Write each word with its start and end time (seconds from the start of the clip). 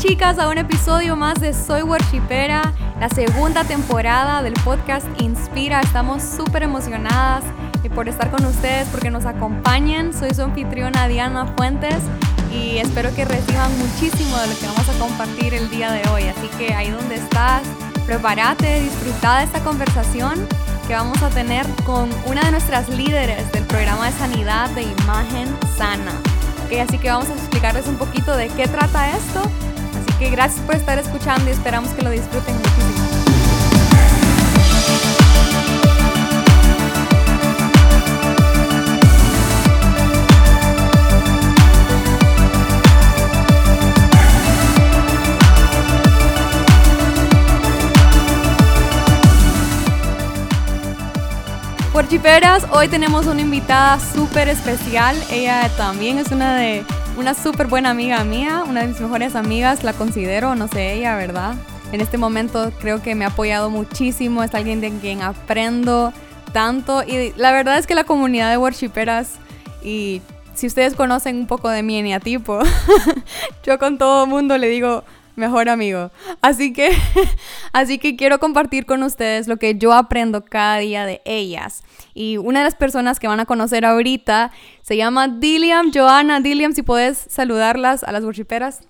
chicas 0.00 0.38
a 0.38 0.48
un 0.48 0.56
episodio 0.56 1.14
más 1.14 1.42
de 1.42 1.52
Soy 1.52 1.82
Worshipera, 1.82 2.72
la 2.98 3.10
segunda 3.10 3.64
temporada 3.64 4.42
del 4.42 4.54
podcast 4.54 5.06
Inspira. 5.20 5.82
Estamos 5.82 6.22
súper 6.22 6.62
emocionadas 6.62 7.44
eh, 7.84 7.90
por 7.90 8.08
estar 8.08 8.30
con 8.30 8.42
ustedes, 8.46 8.88
porque 8.88 9.10
nos 9.10 9.26
acompañan. 9.26 10.14
Soy 10.14 10.32
su 10.32 10.40
anfitriona 10.40 11.06
Diana 11.06 11.52
Fuentes 11.54 11.98
y 12.50 12.78
espero 12.78 13.14
que 13.14 13.26
reciban 13.26 13.70
muchísimo 13.78 14.38
de 14.38 14.46
lo 14.46 14.58
que 14.58 14.66
vamos 14.68 14.88
a 14.88 14.98
compartir 14.98 15.52
el 15.52 15.68
día 15.68 15.92
de 15.92 16.08
hoy. 16.08 16.22
Así 16.22 16.48
que 16.56 16.72
ahí 16.72 16.88
donde 16.88 17.16
estás, 17.16 17.62
prepárate, 18.06 18.80
disfruta 18.80 19.40
de 19.40 19.44
esta 19.44 19.62
conversación 19.62 20.48
que 20.88 20.94
vamos 20.94 21.22
a 21.22 21.28
tener 21.28 21.66
con 21.84 22.08
una 22.24 22.40
de 22.44 22.52
nuestras 22.52 22.88
líderes 22.88 23.52
del 23.52 23.64
programa 23.64 24.06
de 24.06 24.12
sanidad 24.12 24.70
de 24.70 24.82
imagen 24.82 25.54
sana. 25.76 26.12
así 26.80 26.96
que 26.96 27.10
vamos 27.10 27.28
a 27.28 27.34
explicarles 27.34 27.86
un 27.86 27.96
poquito 27.96 28.34
de 28.34 28.48
qué 28.48 28.66
trata 28.66 29.10
esto. 29.10 29.42
Que 30.20 30.28
gracias 30.28 30.60
por 30.66 30.74
estar 30.76 30.98
escuchando 30.98 31.48
y 31.48 31.52
esperamos 31.52 31.90
que 31.92 32.02
lo 32.02 32.10
disfruten 32.10 32.54
muchísimo. 32.54 33.00
Chiperas, 52.10 52.66
hoy 52.72 52.88
tenemos 52.88 53.26
una 53.26 53.40
invitada 53.40 54.00
súper 54.00 54.48
especial. 54.48 55.16
Ella 55.30 55.70
también 55.76 56.18
es 56.18 56.32
una 56.32 56.56
de 56.56 56.84
una 57.16 57.34
súper 57.34 57.66
buena 57.66 57.90
amiga 57.90 58.22
mía, 58.24 58.64
una 58.66 58.82
de 58.82 58.88
mis 58.88 59.00
mejores 59.00 59.34
amigas, 59.34 59.84
la 59.84 59.92
considero, 59.92 60.54
no 60.54 60.68
sé 60.68 60.94
ella, 60.94 61.16
¿verdad? 61.16 61.54
En 61.92 62.00
este 62.00 62.18
momento 62.18 62.72
creo 62.80 63.02
que 63.02 63.14
me 63.14 63.24
ha 63.24 63.28
apoyado 63.28 63.70
muchísimo, 63.70 64.42
es 64.42 64.54
alguien 64.54 64.80
de 64.80 64.90
quien 64.98 65.22
aprendo 65.22 66.12
tanto 66.52 67.02
y 67.02 67.32
la 67.36 67.52
verdad 67.52 67.78
es 67.78 67.86
que 67.86 67.94
la 67.94 68.04
comunidad 68.04 68.50
de 68.50 68.56
worshiperas 68.56 69.34
y 69.82 70.22
si 70.54 70.66
ustedes 70.66 70.94
conocen 70.94 71.36
un 71.36 71.46
poco 71.46 71.68
de 71.68 71.82
mi 71.82 71.96
eneatipo, 71.96 72.60
yo 73.64 73.78
con 73.78 73.98
todo 73.98 74.26
mundo 74.26 74.58
le 74.58 74.68
digo, 74.68 75.04
mejor 75.40 75.68
amigo. 75.68 76.10
Así 76.40 76.72
que, 76.72 76.90
así 77.72 77.98
que 77.98 78.14
quiero 78.14 78.38
compartir 78.38 78.86
con 78.86 79.02
ustedes 79.02 79.48
lo 79.48 79.56
que 79.56 79.76
yo 79.76 79.92
aprendo 79.92 80.44
cada 80.44 80.76
día 80.76 81.04
de 81.04 81.20
ellas. 81.24 81.82
Y 82.14 82.36
una 82.36 82.60
de 82.60 82.66
las 82.66 82.76
personas 82.76 83.18
que 83.18 83.26
van 83.26 83.40
a 83.40 83.46
conocer 83.46 83.84
ahorita 83.84 84.52
se 84.82 84.96
llama 84.96 85.26
Dilliam 85.26 85.90
Joana. 85.92 86.40
Dilliam, 86.40 86.72
si 86.72 86.82
puedes 86.82 87.18
saludarlas 87.18 88.04
a 88.04 88.12
las 88.12 88.22
worshiperas. 88.24 88.82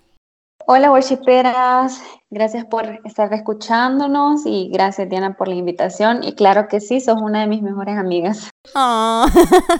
Hola 0.67 0.91
worshiperas, 0.91 2.03
gracias 2.29 2.65
por 2.65 2.85
estar 3.03 3.33
escuchándonos 3.33 4.45
y 4.45 4.69
gracias 4.71 5.09
Diana 5.09 5.35
por 5.35 5.47
la 5.47 5.55
invitación. 5.55 6.23
Y 6.23 6.33
claro 6.33 6.67
que 6.67 6.79
sí, 6.79 6.99
sos 6.99 7.19
una 7.19 7.41
de 7.41 7.47
mis 7.47 7.63
mejores 7.63 7.97
amigas. 7.97 8.49
Oh, 8.75 9.25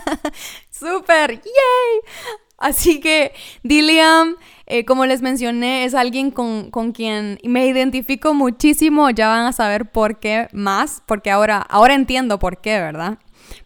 ¡Súper! 0.72 1.35
¡Yay! 1.35 2.02
Así 2.58 3.00
que, 3.00 3.33
Dilliam, 3.63 4.35
eh, 4.72 4.86
como 4.86 5.05
les 5.05 5.22
mencioné, 5.22 5.83
es 5.83 5.94
alguien 5.94 6.31
con, 6.31 6.72
quien 6.94 7.39
me 7.44 7.67
identifico 7.67 8.33
muchísimo. 8.33 9.09
Ya 9.09 9.28
van 9.28 9.45
a 9.45 9.52
saber 9.52 9.91
por 9.91 10.19
qué 10.19 10.47
más, 10.53 11.03
porque 11.05 11.30
ahora, 11.30 11.58
ahora 11.58 11.94
entiendo 11.94 12.39
por 12.39 12.61
qué, 12.61 12.80
¿verdad? 12.80 13.17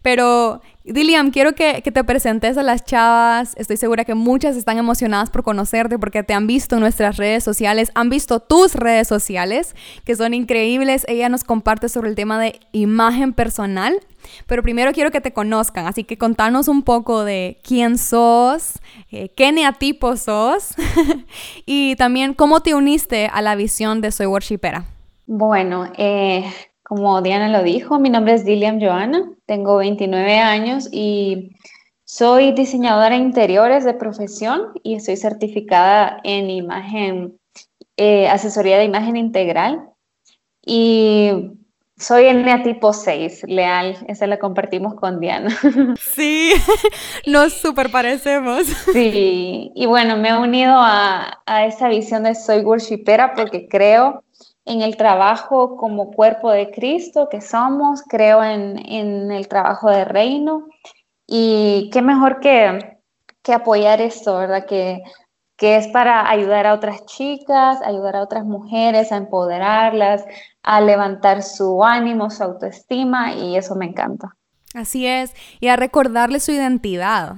Pero, 0.02 0.60
Dilliam, 0.84 1.30
quiero 1.30 1.54
que, 1.54 1.82
que, 1.82 1.92
te 1.92 2.04
presentes 2.04 2.58
a 2.58 2.62
las 2.62 2.84
chavas. 2.84 3.54
Estoy 3.56 3.76
segura 3.76 4.04
que 4.04 4.14
muchas 4.14 4.56
están 4.56 4.78
emocionadas 4.78 5.30
por 5.30 5.42
conocerte 5.42 5.98
porque 5.98 6.22
te 6.22 6.34
han 6.34 6.46
visto 6.46 6.76
en 6.76 6.82
nuestras 6.82 7.16
redes 7.16 7.44
sociales, 7.44 7.90
han 7.94 8.08
visto 8.08 8.40
tus 8.40 8.74
redes 8.74 9.08
sociales, 9.08 9.74
que 10.04 10.16
son 10.16 10.34
increíbles. 10.34 11.04
Ella 11.08 11.28
nos 11.28 11.44
comparte 11.44 11.88
sobre 11.88 12.10
el 12.10 12.14
tema 12.14 12.38
de 12.40 12.60
imagen 12.72 13.32
personal 13.32 14.00
pero 14.46 14.62
primero 14.62 14.92
quiero 14.92 15.10
que 15.10 15.20
te 15.20 15.32
conozcan, 15.32 15.86
así 15.86 16.04
que 16.04 16.18
contanos 16.18 16.68
un 16.68 16.82
poco 16.82 17.24
de 17.24 17.58
quién 17.62 17.98
sos, 17.98 18.80
eh, 19.10 19.30
qué 19.30 19.52
neatipo 19.52 20.16
sos 20.16 20.74
y 21.66 21.96
también 21.96 22.34
cómo 22.34 22.60
te 22.60 22.74
uniste 22.74 23.28
a 23.32 23.42
la 23.42 23.54
visión 23.54 24.00
de 24.00 24.10
Soy 24.10 24.26
Worshipera. 24.26 24.84
Bueno, 25.26 25.90
eh, 25.96 26.44
como 26.82 27.20
Diana 27.22 27.48
lo 27.48 27.62
dijo, 27.62 27.98
mi 27.98 28.10
nombre 28.10 28.34
es 28.34 28.44
Dilliam 28.44 28.80
Joana, 28.80 29.30
tengo 29.46 29.76
29 29.76 30.38
años 30.38 30.88
y 30.92 31.56
soy 32.04 32.52
diseñadora 32.52 33.10
de 33.10 33.22
interiores 33.22 33.84
de 33.84 33.94
profesión 33.94 34.72
y 34.82 34.94
estoy 34.96 35.16
certificada 35.16 36.20
en 36.24 36.50
imagen, 36.50 37.38
eh, 37.96 38.28
asesoría 38.28 38.78
de 38.78 38.84
imagen 38.84 39.16
integral. 39.16 39.88
Y 40.64 41.30
soy 41.98 42.26
el 42.26 42.44
neatipo 42.44 42.92
6, 42.92 43.44
leal, 43.48 43.96
esa 44.06 44.26
la 44.26 44.38
compartimos 44.38 44.94
con 44.94 45.18
Diana. 45.18 45.56
Sí, 45.98 46.52
nos 47.26 47.54
super 47.54 47.90
parecemos. 47.90 48.66
Sí, 48.92 49.72
y 49.74 49.86
bueno, 49.86 50.16
me 50.16 50.28
he 50.28 50.36
unido 50.38 50.74
a, 50.76 51.42
esa 51.66 51.88
visión 51.88 52.24
de 52.24 52.34
soy 52.34 52.60
worshipera 52.60 53.34
porque 53.34 53.66
creo 53.68 54.22
en 54.66 54.82
el 54.82 54.96
trabajo 54.96 55.76
como 55.76 56.10
cuerpo 56.10 56.50
de 56.50 56.70
Cristo 56.70 57.28
que 57.30 57.40
somos, 57.40 58.02
creo 58.02 58.42
en, 58.44 59.30
el 59.30 59.48
trabajo 59.48 59.88
de 59.90 60.04
reino 60.04 60.66
y 61.26 61.88
qué 61.92 62.02
mejor 62.02 62.40
que, 62.40 62.98
que 63.42 63.52
apoyar 63.54 64.00
esto, 64.00 64.36
¿verdad? 64.36 64.66
Que, 64.66 65.02
que 65.56 65.76
es 65.76 65.88
para 65.88 66.28
ayudar 66.28 66.66
a 66.66 66.74
otras 66.74 67.06
chicas, 67.06 67.80
ayudar 67.82 68.16
a 68.16 68.22
otras 68.22 68.44
mujeres 68.44 69.10
a 69.12 69.16
empoderarlas, 69.16 70.24
a 70.62 70.80
levantar 70.80 71.42
su 71.42 71.82
ánimo, 71.82 72.30
su 72.30 72.42
autoestima 72.42 73.34
y 73.34 73.56
eso 73.56 73.74
me 73.74 73.86
encanta. 73.86 74.36
Así 74.74 75.06
es, 75.06 75.32
y 75.60 75.68
a 75.68 75.76
recordarle 75.76 76.40
su 76.40 76.52
identidad, 76.52 77.36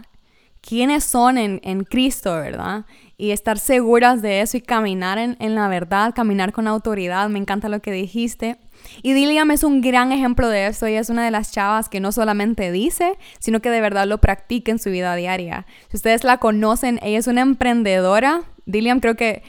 quiénes 0.61 1.05
son 1.05 1.38
en, 1.38 1.84
Cristo, 1.84 2.34
¿verdad? 2.34 2.84
Y 3.19 3.33
estar 3.33 3.59
seguras 3.59 4.23
de 4.23 4.41
eso 4.41 4.56
y 4.56 4.62
caminar 4.62 5.19
en, 5.19 5.37
en, 5.41 5.55
la 5.55 5.69
verdad, 5.69 6.15
caminar 6.15 6.53
con 6.53 6.67
autoridad. 6.67 7.29
Me 7.29 7.39
encanta 7.39 7.69
lo 7.69 7.81
que 7.81 7.93
dijiste. 7.93 8.56
Y 9.03 9.12
Dilliam 9.12 9.51
es 9.51 9.62
un 9.62 9.83
gran 9.83 10.12
ejemplo 10.12 10.49
de 10.49 10.69
eso. 10.69 10.87
Ella 10.87 11.01
es 11.01 11.11
una 11.11 11.25
de 11.25 11.31
las 11.31 11.53
chavas 11.53 11.91
que 11.91 12.01
no 12.01 12.12
solamente 12.12 12.73
dice, 12.73 13.19
sino 13.41 13.61
que 13.61 13.71
de 13.71 13.83
verdad 13.83 14.06
lo 14.06 14.19
practica 14.19 14.73
en 14.73 14.79
su 14.79 14.89
vida 14.89 15.15
diaria. 15.17 15.67
Si 15.91 15.97
ustedes 15.97 16.25
la 16.25 16.39
conocen, 16.39 16.99
ella 17.03 17.19
es 17.19 17.27
una 17.27 17.43
emprendedora. 17.43 18.45
Dilliam, 18.65 19.01
creo 19.01 19.17
que 19.17 19.43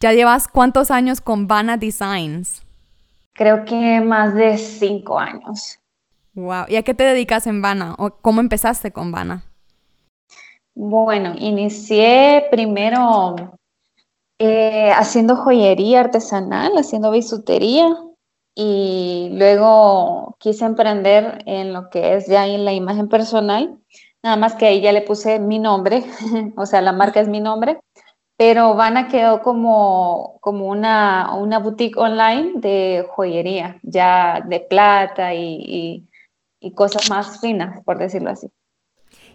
ya 0.00 0.12
llevas 0.12 0.48
cuántos 0.48 0.90
años 0.90 1.20
con 1.20 1.46
Vana 1.46 1.76
Designs 1.76 2.62
creo 3.40 3.64
que 3.64 4.02
más 4.02 4.34
de 4.34 4.58
cinco 4.58 5.18
años. 5.18 5.78
Wow. 6.34 6.66
¿Y 6.68 6.76
a 6.76 6.82
qué 6.82 6.92
te 6.92 7.04
dedicas 7.04 7.46
en 7.46 7.62
Vana? 7.62 7.94
¿O 7.96 8.10
cómo 8.10 8.42
empezaste 8.42 8.92
con 8.92 9.12
Vana? 9.12 9.44
Bueno, 10.74 11.34
inicié 11.38 12.46
primero 12.50 13.58
eh, 14.38 14.90
haciendo 14.92 15.36
joyería 15.36 16.00
artesanal, 16.00 16.72
haciendo 16.76 17.10
bisutería 17.10 17.96
y 18.54 19.30
luego 19.32 20.36
quise 20.38 20.64
emprender 20.64 21.42
en 21.46 21.72
lo 21.72 21.90
que 21.90 22.14
es 22.14 22.26
ya 22.26 22.46
en 22.46 22.64
la 22.64 22.72
imagen 22.72 23.08
personal, 23.08 23.78
nada 24.22 24.36
más 24.36 24.54
que 24.54 24.66
ahí 24.66 24.80
ya 24.80 24.92
le 24.92 25.02
puse 25.02 25.38
mi 25.38 25.58
nombre, 25.58 26.04
o 26.56 26.66
sea, 26.66 26.80
la 26.80 26.92
marca 26.92 27.20
es 27.20 27.28
mi 27.28 27.40
nombre 27.40 27.80
pero 28.40 28.74
Vana 28.74 29.06
quedó 29.08 29.42
como, 29.42 30.38
como 30.40 30.64
una, 30.68 31.34
una 31.34 31.58
boutique 31.58 31.98
online 31.98 32.52
de 32.54 33.04
joyería, 33.10 33.78
ya 33.82 34.40
de 34.40 34.60
plata 34.60 35.34
y, 35.34 36.08
y, 36.58 36.72
cosas 36.72 37.10
más 37.10 37.42
finas, 37.42 37.84
por 37.84 37.98
decirlo 37.98 38.30
así. 38.30 38.50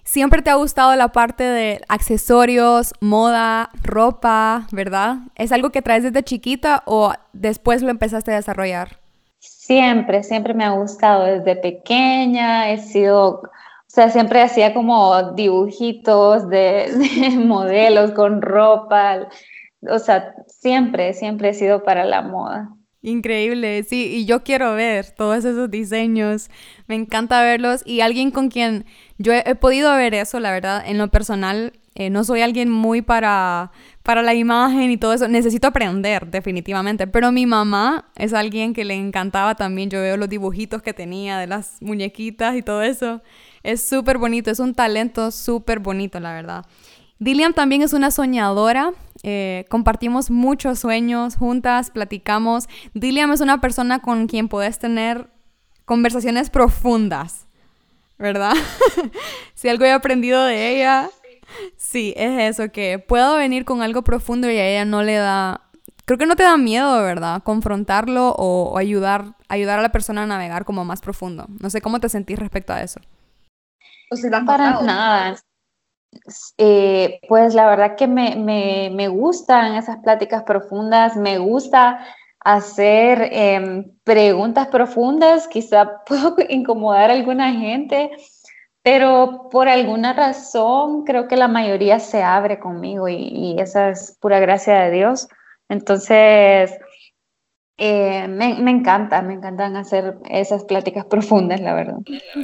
Siempre 0.06 0.42
te 0.42 0.50
ha 0.50 0.56
gustado 0.56 0.96
la 0.96 1.10
parte 1.10 1.44
de 1.44 1.81
accesorios, 1.90 2.94
moda, 3.02 3.69
ropa, 3.84 4.68
¿verdad? 4.72 5.18
¿Es 5.36 5.52
algo 5.52 5.72
que 5.72 5.81
traes 5.81 6.04
desde 6.04 6.24
chiquita 6.24 6.84
o 6.86 7.12
después 7.34 7.81
lo 7.81 7.90
empezaste 7.90 8.31
a 8.31 8.36
desarrollar? 8.36 9.00
Siempre, 9.40 10.24
siempre 10.24 10.54
me 10.54 10.63
ha 10.63 10.69
gustado 10.69 11.25
desde 11.25 11.56
pequeña, 11.56 12.72
he 12.72 12.78
sido 12.78 13.42
o 13.88 13.96
sea, 13.96 14.10
siempre 14.10 14.42
hacía 14.42 14.74
como 14.74 15.31
dibujitos 15.36 16.50
de, 16.50 16.92
modelos 17.46 18.12
con 18.12 18.42
ropa. 18.42 19.30
O 19.90 20.00
sea, 20.00 20.36
siempre, 20.48 21.13
siempre 21.13 21.50
he 21.50 21.54
sido 21.54 21.81
para 21.81 22.04
la 22.04 22.22
moda. 22.22 22.75
Increíble, 23.06 23.84
sí, 23.84 24.07
y 24.07 24.25
yo 24.25 24.44
quiero 24.44 24.74
ver 24.74 25.12
todos 25.12 25.46
esos 25.46 25.69
diseños, 25.69 26.50
me 26.88 26.96
encanta 26.96 27.44
verlos 27.44 27.84
y 27.86 28.02
alguien 28.02 28.31
con 28.31 28.50
quien 28.50 28.84
yo 29.19 29.31
he, 29.31 29.54
podido 29.54 29.96
ver 29.96 30.16
eso, 30.16 30.40
la 30.40 30.52
verdad, 30.52 30.84
en 30.84 30.98
lo 30.98 31.07
personal, 31.10 31.74
eh, 31.94 32.10
no 32.10 32.24
soy 32.24 32.42
alguien 32.42 32.72
muy 32.72 33.04
para, 33.04 33.72
para 34.02 34.24
la 34.24 34.34
imagen 34.34 34.90
y 34.90 34.98
todo 34.98 35.13
eso, 35.13 35.28
necesito 35.28 35.68
aprender 35.68 36.31
definitivamente, 36.31 37.06
pero 37.06 37.31
mi 37.31 37.46
mamá 37.46 38.06
es 38.16 38.34
alguien 38.34 38.74
que 38.74 38.84
le 38.84 38.96
encantaba 38.96 39.54
también, 39.54 39.92
yo 39.92 40.02
veo 40.02 40.18
los 40.18 40.28
dibujitos 40.28 40.81
que 40.81 40.92
tenía 40.92 41.38
de 41.38 41.46
las 41.46 41.80
muñequitas 41.81 42.56
y 42.56 42.63
todo 42.63 42.81
eso, 42.81 43.22
es 43.62 43.88
súper 43.88 44.18
bonito, 44.18 44.50
es 44.50 44.57
un 44.57 44.74
talento 44.74 45.30
súper 45.30 45.78
bonito, 45.78 46.19
la 46.19 46.34
verdad. 46.34 46.66
Dillian 47.19 47.54
también 47.54 47.84
es 47.84 47.94
una 47.94 48.10
soñadora. 48.10 48.94
Eh, 49.27 49.66
compartimos 49.69 50.30
muchos 50.30 50.77
sueños 50.77 51.36
juntas, 51.36 51.89
platicamos. 51.89 52.69
Dillian 52.94 53.31
es 53.31 53.42
una 53.42 53.60
persona 53.60 53.98
con 53.98 54.27
quien 54.27 54.48
puedes 54.48 54.77
tener 54.77 55.31
conversaciones 55.83 56.51
profundas, 56.51 57.48
¿verdad? 58.19 58.54
si 59.56 59.68
algo 59.68 59.83
he 59.83 59.92
aprendido 59.92 60.45
de 60.45 60.75
ella, 60.75 61.10
sí, 61.75 62.13
es 62.16 62.56
eso, 62.56 62.72
que 62.72 63.00
puedo 63.00 63.38
venir 63.38 63.66
con 63.66 63.81
algo 63.81 64.04
profundo 64.04 64.48
y 64.48 64.60
a 64.60 64.68
ella 64.68 64.86
no 64.86 65.01
le 65.01 65.16
da, 65.16 65.71
creo 66.06 66.19
que 66.19 66.28
no 66.28 66.36
te 66.36 66.44
da 66.44 66.56
miedo, 66.57 67.01
¿verdad? 67.01 67.42
Confrontarlo 67.42 68.36
o, 68.38 68.78
ayudar, 68.78 69.38
ayudar 69.50 69.80
a 69.80 69.81
la 69.81 69.92
persona 69.92 70.21
a 70.21 70.28
navegar 70.28 70.66
como 70.66 70.86
más 70.86 71.01
profundo. 71.01 71.48
No 71.60 71.71
sé 71.71 71.81
cómo 71.81 72.00
te 72.00 72.10
sentís 72.10 72.38
respecto 72.38 72.74
a 72.74 72.83
eso. 72.83 73.00
Pues 74.07 74.24
para 74.45 74.81
nada. 74.83 75.36
Eh, 76.58 77.20
pues 77.28 77.54
la 77.54 77.68
verdad 77.68 77.96
que 77.96 78.08
me, 78.08 78.36
me, 78.36 78.90
me, 78.94 79.08
gustan 79.08 79.76
esas 79.76 79.98
pláticas 79.98 80.44
profundas, 80.44 81.16
me 81.16 81.38
gusta 81.38 82.06
hacer 82.40 83.30
em, 83.32 83.92
preguntas 84.04 84.68
profundas, 84.68 85.48
quizá 85.48 86.04
puedo 86.06 86.36
incomodar 86.50 87.10
a 87.10 87.14
alguna 87.14 87.52
gente, 87.54 88.12
pero 88.84 89.50
por 89.52 89.68
alguna 89.68 90.14
razón 90.14 91.04
creo 91.06 91.28
que 91.28 91.38
la 91.38 91.48
mayoría 91.48 92.00
se 92.00 92.24
abre 92.24 92.60
conmigo 92.60 93.08
y, 93.10 93.16
y 93.16 93.60
esa 93.60 93.90
es 93.90 94.18
pura 94.22 94.40
gracia 94.40 94.84
de 94.84 94.92
Dios. 94.92 95.28
Entonces, 95.70 96.72
eh, 97.77 98.27
me, 98.30 98.72
encanta, 98.72 99.22
me 99.22 99.33
encantan 99.33 99.75
hacer 99.75 100.18
esas 100.30 100.63
pláticas 100.63 101.06
profundas, 101.10 101.60
la 101.60 101.74
verdad. 101.74 101.98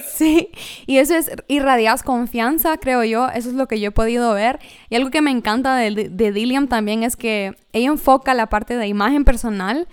Sí, 0.05 0.49
y 0.85 0.97
eso 0.97 1.15
es, 1.15 1.31
irradias 1.47 2.03
confianza, 2.03 2.77
creo 2.77 3.03
yo, 3.03 3.29
eso 3.29 3.49
es 3.49 3.55
lo 3.55 3.67
que 3.67 3.79
yo 3.79 3.89
he 3.89 3.91
podido 3.91 4.33
ver. 4.33 4.59
Y 4.89 4.95
algo 4.95 5.09
que 5.09 5.21
me 5.21 5.31
encanta 5.31 5.75
de, 5.75 6.09
de 6.09 6.67
también 6.67 7.03
es 7.03 7.15
que 7.15 7.53
ella 7.71 7.87
enfoca 7.87 8.33
la 8.33 8.47
parte 8.47 8.75
de 8.75 8.87
imagen 8.87 9.23
personal 9.23 9.87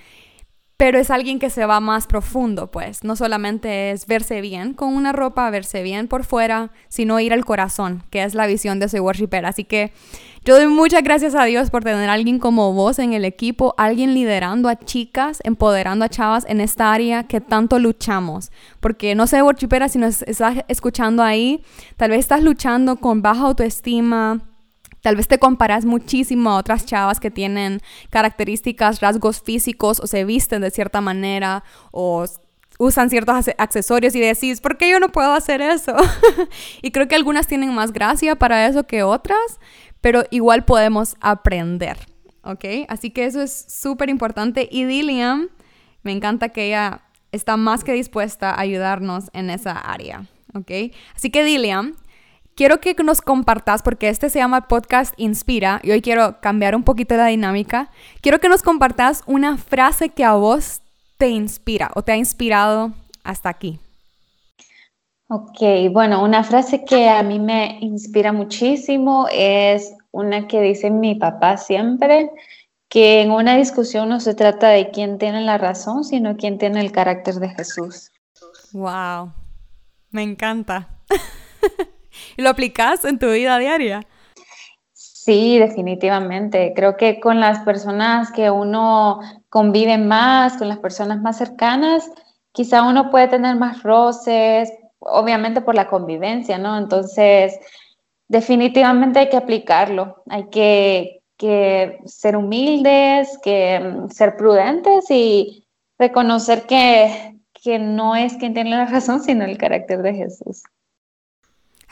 pero 0.78 0.96
es 1.00 1.10
alguien 1.10 1.40
que 1.40 1.50
se 1.50 1.66
va 1.66 1.80
más 1.80 2.06
profundo, 2.06 2.70
pues. 2.70 3.02
No 3.02 3.16
solamente 3.16 3.90
es 3.90 4.06
verse 4.06 4.40
bien 4.40 4.74
con 4.74 4.94
una 4.94 5.10
ropa, 5.10 5.50
verse 5.50 5.82
bien 5.82 6.06
por 6.06 6.24
fuera, 6.24 6.70
sino 6.88 7.18
ir 7.18 7.32
al 7.32 7.44
corazón, 7.44 8.04
que 8.10 8.22
es 8.22 8.34
la 8.36 8.46
visión 8.46 8.78
de 8.78 8.86
ese 8.86 9.00
worshiper. 9.00 9.44
Así 9.44 9.64
que 9.64 9.92
yo 10.44 10.54
doy 10.54 10.68
muchas 10.68 11.02
gracias 11.02 11.34
a 11.34 11.44
Dios 11.46 11.70
por 11.70 11.82
tener 11.82 12.08
alguien 12.08 12.38
como 12.38 12.72
vos 12.74 13.00
en 13.00 13.12
el 13.12 13.24
equipo, 13.24 13.74
alguien 13.76 14.14
liderando 14.14 14.68
a 14.68 14.76
chicas, 14.76 15.40
empoderando 15.42 16.04
a 16.04 16.08
chavas 16.08 16.46
en 16.48 16.60
esta 16.60 16.92
área 16.92 17.24
que 17.24 17.40
tanto 17.40 17.80
luchamos. 17.80 18.52
Porque 18.78 19.16
no 19.16 19.26
sé, 19.26 19.42
worshipera, 19.42 19.88
si 19.88 19.98
nos 19.98 20.22
estás 20.22 20.58
escuchando 20.68 21.24
ahí, 21.24 21.64
tal 21.96 22.10
vez 22.10 22.20
estás 22.20 22.44
luchando 22.44 22.98
con 22.98 23.20
baja 23.20 23.42
autoestima, 23.42 24.47
Tal 25.02 25.16
vez 25.16 25.28
te 25.28 25.38
comparas 25.38 25.84
muchísimo 25.84 26.50
a 26.50 26.56
otras 26.56 26.84
chavas 26.84 27.20
que 27.20 27.30
tienen 27.30 27.80
características, 28.10 29.00
rasgos 29.00 29.40
físicos 29.40 30.00
o 30.00 30.06
se 30.06 30.24
visten 30.24 30.62
de 30.62 30.70
cierta 30.70 31.00
manera 31.00 31.64
o 31.92 32.26
usan 32.78 33.10
ciertos 33.10 33.48
accesorios 33.58 34.14
y 34.14 34.20
decís, 34.20 34.60
¿por 34.60 34.78
qué 34.78 34.90
yo 34.90 35.00
no 35.00 35.10
puedo 35.10 35.32
hacer 35.32 35.60
eso? 35.60 35.94
y 36.82 36.92
creo 36.92 37.08
que 37.08 37.16
algunas 37.16 37.46
tienen 37.46 37.74
más 37.74 37.92
gracia 37.92 38.36
para 38.36 38.66
eso 38.66 38.86
que 38.86 39.02
otras, 39.02 39.60
pero 40.00 40.24
igual 40.30 40.64
podemos 40.64 41.16
aprender, 41.20 41.98
¿ok? 42.42 42.64
Así 42.88 43.10
que 43.10 43.24
eso 43.24 43.42
es 43.42 43.66
súper 43.68 44.08
importante. 44.08 44.68
Y 44.70 44.84
Dilliam, 44.84 45.48
me 46.02 46.12
encanta 46.12 46.50
que 46.50 46.68
ella 46.68 47.02
está 47.32 47.56
más 47.56 47.84
que 47.84 47.92
dispuesta 47.92 48.50
a 48.50 48.60
ayudarnos 48.60 49.30
en 49.32 49.50
esa 49.50 49.72
área, 49.72 50.26
¿ok? 50.54 50.70
Así 51.16 51.30
que 51.30 51.42
Dilliam, 51.42 51.96
quiero 52.58 52.80
que 52.80 52.92
nos 53.04 53.20
compartas, 53.20 53.82
porque 53.84 54.08
este 54.08 54.30
se 54.30 54.40
llama 54.40 54.66
Podcast 54.66 55.14
Inspira, 55.16 55.78
y 55.84 55.92
hoy 55.92 56.02
quiero 56.02 56.40
cambiar 56.40 56.74
un 56.74 56.82
poquito 56.82 57.16
la 57.16 57.26
dinámica. 57.26 57.88
Quiero 58.20 58.40
que 58.40 58.48
nos 58.48 58.62
compartas 58.62 59.22
una 59.26 59.56
frase 59.56 60.08
que 60.08 60.24
a 60.24 60.32
vos 60.32 60.82
te 61.18 61.28
inspira 61.28 61.92
o 61.94 62.02
te 62.02 62.10
ha 62.10 62.16
inspirado 62.16 62.90
hasta 63.22 63.48
aquí. 63.48 63.78
Ok, 65.28 65.60
bueno, 65.92 66.24
una 66.24 66.42
frase 66.42 66.84
que 66.84 67.08
a 67.08 67.22
mí 67.22 67.38
me 67.38 67.78
inspira 67.80 68.32
muchísimo 68.32 69.28
es 69.30 69.94
una 70.10 70.48
que 70.48 70.60
dice 70.60 70.90
mi 70.90 71.14
papá 71.14 71.58
siempre, 71.58 72.28
que 72.88 73.22
en 73.22 73.30
una 73.30 73.56
discusión 73.56 74.08
no 74.08 74.18
se 74.18 74.34
trata 74.34 74.70
de 74.70 74.90
quién 74.90 75.18
tiene 75.18 75.42
la 75.42 75.58
razón, 75.58 76.02
sino 76.02 76.36
quién 76.36 76.58
tiene 76.58 76.80
el 76.80 76.90
carácter 76.90 77.36
de 77.36 77.50
Jesús. 77.50 78.10
Wow, 78.72 79.30
me 80.10 80.24
encanta. 80.24 80.88
¿Y 82.38 82.42
lo 82.42 82.50
aplicas 82.50 83.04
en 83.04 83.18
tu 83.18 83.30
vida 83.30 83.58
diaria? 83.58 84.06
Sí, 84.94 85.58
definitivamente. 85.58 86.72
Creo 86.74 86.96
que 86.96 87.20
con 87.20 87.40
las 87.40 87.58
personas 87.64 88.30
que 88.32 88.50
uno 88.50 89.20
convive 89.50 89.98
más, 89.98 90.56
con 90.56 90.68
las 90.68 90.78
personas 90.78 91.20
más 91.20 91.36
cercanas, 91.36 92.10
quizá 92.52 92.82
uno 92.84 93.10
puede 93.10 93.28
tener 93.28 93.56
más 93.56 93.82
roces, 93.82 94.72
obviamente 95.00 95.60
por 95.60 95.74
la 95.74 95.88
convivencia, 95.88 96.56
¿no? 96.58 96.78
Entonces, 96.78 97.58
definitivamente 98.28 99.18
hay 99.18 99.28
que 99.28 99.36
aplicarlo, 99.36 100.22
hay 100.30 100.48
que, 100.48 101.22
que 101.36 101.98
ser 102.06 102.36
humildes, 102.36 103.38
que 103.42 103.80
mm, 103.80 104.10
ser 104.10 104.36
prudentes 104.36 105.10
y 105.10 105.66
reconocer 105.98 106.66
que, 106.66 107.36
que 107.52 107.78
no 107.78 108.16
es 108.16 108.36
quien 108.36 108.54
tiene 108.54 108.70
la 108.70 108.86
razón, 108.86 109.20
sino 109.22 109.44
el 109.44 109.58
carácter 109.58 110.02
de 110.02 110.14
Jesús 110.14 110.62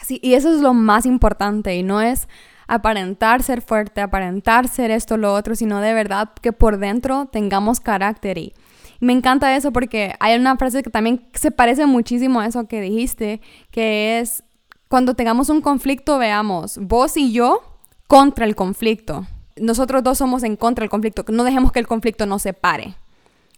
y 0.08 0.34
eso 0.34 0.54
es 0.54 0.60
lo 0.60 0.74
más 0.74 1.06
importante 1.06 1.76
y 1.76 1.82
no 1.82 2.00
es 2.00 2.28
aparentar 2.68 3.42
ser 3.42 3.62
fuerte, 3.62 4.00
aparentar 4.00 4.68
ser 4.68 4.90
esto, 4.90 5.16
lo 5.16 5.32
otro, 5.34 5.54
sino 5.54 5.80
de 5.80 5.94
verdad 5.94 6.30
que 6.40 6.52
por 6.52 6.78
dentro 6.78 7.26
tengamos 7.26 7.80
carácter 7.80 8.38
y, 8.38 8.54
me 9.00 9.12
encanta 9.12 9.54
eso 9.56 9.72
porque 9.72 10.14
hay 10.20 10.38
una 10.38 10.56
frase 10.56 10.82
que 10.82 10.90
también 10.90 11.28
se 11.34 11.50
parece 11.50 11.86
muchísimo 11.86 12.40
a 12.40 12.46
eso 12.46 12.66
que 12.66 12.80
dijiste, 12.80 13.40
que 13.70 14.20
es 14.20 14.42
cuando 14.88 15.14
tengamos 15.14 15.48
un 15.48 15.60
conflicto, 15.60 16.18
veamos, 16.18 16.78
vos 16.78 17.16
y 17.16 17.32
yo 17.32 17.60
contra 18.06 18.44
el 18.44 18.54
conflicto. 18.54 19.26
Nosotros 19.56 20.02
dos 20.02 20.18
somos 20.18 20.42
en 20.44 20.56
contra 20.56 20.82
del 20.82 20.90
conflicto, 20.90 21.24
no 21.28 21.44
dejemos 21.44 21.72
que 21.72 21.80
el 21.80 21.86
conflicto 21.86 22.26
nos 22.26 22.42
separe. 22.42 22.94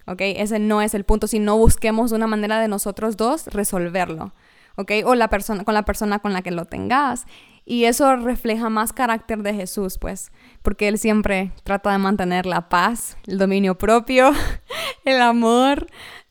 ¿Ok? 0.06 0.20
Ese 0.20 0.58
no 0.58 0.81
es 0.81 0.94
el 0.94 1.05
punto, 1.05 1.26
sino 1.26 1.58
busquemos 1.58 2.12
una 2.12 2.26
manera 2.26 2.61
de 2.61 2.69
nosotros 2.69 3.19
dos 3.19 3.46
resolverlo. 3.49 4.32
¿Ok? 4.79 4.93
O 5.05 5.15
la 5.15 5.29
persona, 5.29 5.65
con 5.65 5.75
la 5.75 5.85
persona 5.85 6.20
con 6.20 6.32
la 6.32 6.41
que 6.41 6.53
lo 6.53 6.65
tengas. 6.65 7.27
Y 7.67 7.85
eso 7.85 8.17
refleja 8.17 8.70
más 8.70 8.94
carácter 8.94 9.43
de 9.43 9.53
Jesús, 9.53 9.99
pues, 9.99 10.32
porque 10.63 10.89
Él 10.89 10.99
siempre 10.99 11.53
trata 11.65 11.93
de 11.93 11.99
mantener 11.99 12.47
la 12.47 12.70
paz, 12.70 13.19
el 13.27 13.37
dominio 13.37 13.77
propio, 13.77 14.32
el 15.05 15.20
amor, 15.20 15.87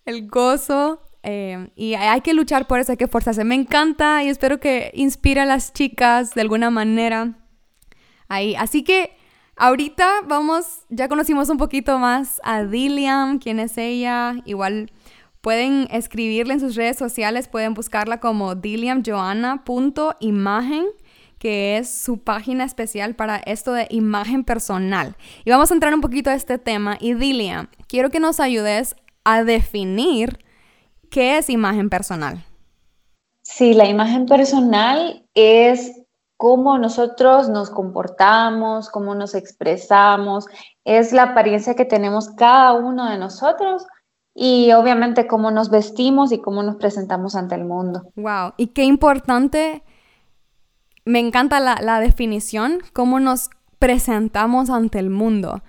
el 0.06 0.28
gozo. 0.28 1.02
Eh, 1.22 1.70
y 1.76 1.94
hay 1.94 2.22
que 2.22 2.34
luchar 2.34 2.68
por 2.68 2.80
eso, 2.80 2.94
hay 2.94 2.98
que 2.98 3.04
esforzarse. 3.04 3.44
Me 3.44 3.54
encanta 3.54 4.24
y 4.24 4.30
espero 4.30 4.60
que 4.60 4.92
inspire 4.96 5.42
a 5.42 5.46
las 5.46 5.74
chicas 5.74 6.34
de 6.34 6.42
alguna 6.42 6.72
manera. 6.72 7.34
Ahí. 8.30 8.56
Así 8.56 8.84
que 8.84 9.16
ahorita 9.58 10.22
vamos, 10.26 10.86
ya 10.90 11.08
conocimos 11.10 11.50
un 11.50 11.58
poquito 11.58 12.00
más 12.00 12.42
a 12.44 12.64
Dilliam, 12.64 13.40
quién 13.40 13.60
es 13.60 13.78
ella. 13.78 14.36
Igual 14.46 14.92
Pueden 15.48 15.88
escribirle 15.92 16.56
en 16.56 16.60
sus 16.60 16.76
redes 16.76 16.98
sociales, 16.98 17.48
pueden 17.48 17.74
buscarla 17.74 18.20
como 18.20 18.56
diliamjoanna.imagen 18.56 20.84
que 21.40 21.78
es 21.78 21.90
su 21.90 22.18
página 22.18 22.66
especial 22.66 23.16
para 23.16 23.38
esto 23.38 23.72
de 23.72 23.88
imagen 23.90 24.44
personal. 24.44 25.16
Y 25.46 25.52
vamos 25.52 25.72
a 25.72 25.76
entrar 25.76 25.94
un 25.94 26.02
poquito 26.02 26.30
a 26.30 26.34
este 26.34 26.58
tema. 26.58 26.98
Y 27.00 27.14
Diliam, 27.14 27.70
quiero 27.88 28.10
que 28.10 28.20
nos 28.20 28.42
ayudes 28.42 28.98
a 29.24 29.46
definir 29.46 30.44
qué 31.10 31.38
es 31.38 31.50
imagen 31.50 31.90
personal. 31.90 32.44
Sí, 33.42 33.74
la 33.74 33.86
imagen 33.86 34.26
personal 34.26 35.26
es 35.34 35.94
cómo 36.36 36.78
nosotros 36.78 37.48
nos 37.48 37.70
comportamos, 37.70 38.90
cómo 38.90 39.16
nos 39.16 39.34
expresamos, 39.34 40.46
es 40.84 41.14
la 41.14 41.24
apariencia 41.24 41.74
que 41.74 41.86
tenemos 41.86 42.32
cada 42.36 42.74
uno 42.74 43.10
de 43.10 43.18
nosotros 43.18 43.88
y 44.40 44.72
obviamente 44.74 45.26
cómo 45.26 45.50
nos 45.50 45.72
vestimos 45.72 46.32
y 46.32 46.38
cómo 46.38 46.62
nos 46.62 46.76
presentamos 46.76 47.36
ante 47.36 47.56
el 47.56 47.66
mundo. 47.66 48.12
Wow, 48.16 48.54
y 48.56 48.68
qué 48.68 48.84
importante, 48.84 49.82
me 51.06 51.18
encanta 51.18 51.60
la, 51.60 52.00
definición, 52.00 52.78
cómo 52.94 53.20
nos 53.20 53.50
presentamos 53.80 54.70
ante 54.70 55.00
el 55.00 55.10
mundo. 55.10 55.64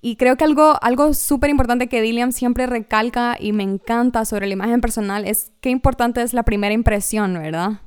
Y 0.00 0.16
creo 0.16 0.36
que 0.36 0.42
algo, 0.42 0.74
algo 0.82 1.14
súper 1.14 1.50
importante 1.50 1.88
que 1.88 2.02
Dilliam 2.02 2.32
siempre 2.32 2.66
recalca 2.66 3.36
y 3.38 3.52
me 3.52 3.62
encanta 3.62 4.24
sobre 4.24 4.48
la 4.48 4.54
imagen 4.54 4.80
personal 4.80 5.24
es 5.24 5.52
qué 5.60 5.70
importante 5.70 6.22
es 6.22 6.34
la 6.34 6.42
primera 6.42 6.74
impresión, 6.74 7.34
¿verdad? 7.34 7.82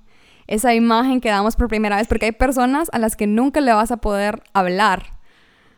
Esa 0.47 0.73
imagen 0.73 1.19
que 1.19 1.27
damos 1.27 1.57
por 1.57 1.67
primera 1.67 1.97
vez, 1.97 2.07
porque 2.07 2.27
hay 2.27 2.31
personas 2.31 2.87
a 2.93 2.99
las 2.99 3.17
que 3.17 3.27
nunca 3.27 3.59
le 3.59 3.73
vas 3.73 3.91
a 3.91 3.97
poder 3.97 4.43
hablar. 4.53 5.07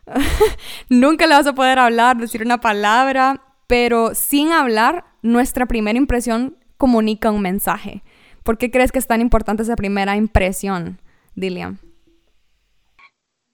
nunca 0.88 1.26
le 1.26 1.34
vas 1.34 1.48
a 1.48 1.56
poder 1.56 1.80
hablar, 1.80 2.18
decir 2.18 2.42
una 2.42 2.60
palabra 2.60 3.42
pero 3.68 4.14
sin 4.14 4.50
hablar, 4.50 5.04
nuestra 5.22 5.66
primera 5.66 5.96
impresión 5.96 6.56
comunica 6.78 7.30
un 7.30 7.42
mensaje. 7.42 8.02
¿Por 8.42 8.58
qué 8.58 8.70
crees 8.70 8.90
que 8.90 8.98
es 8.98 9.06
tan 9.06 9.20
importante 9.20 9.62
esa 9.62 9.76
primera 9.76 10.16
impresión, 10.16 11.00
Dilian? 11.36 11.78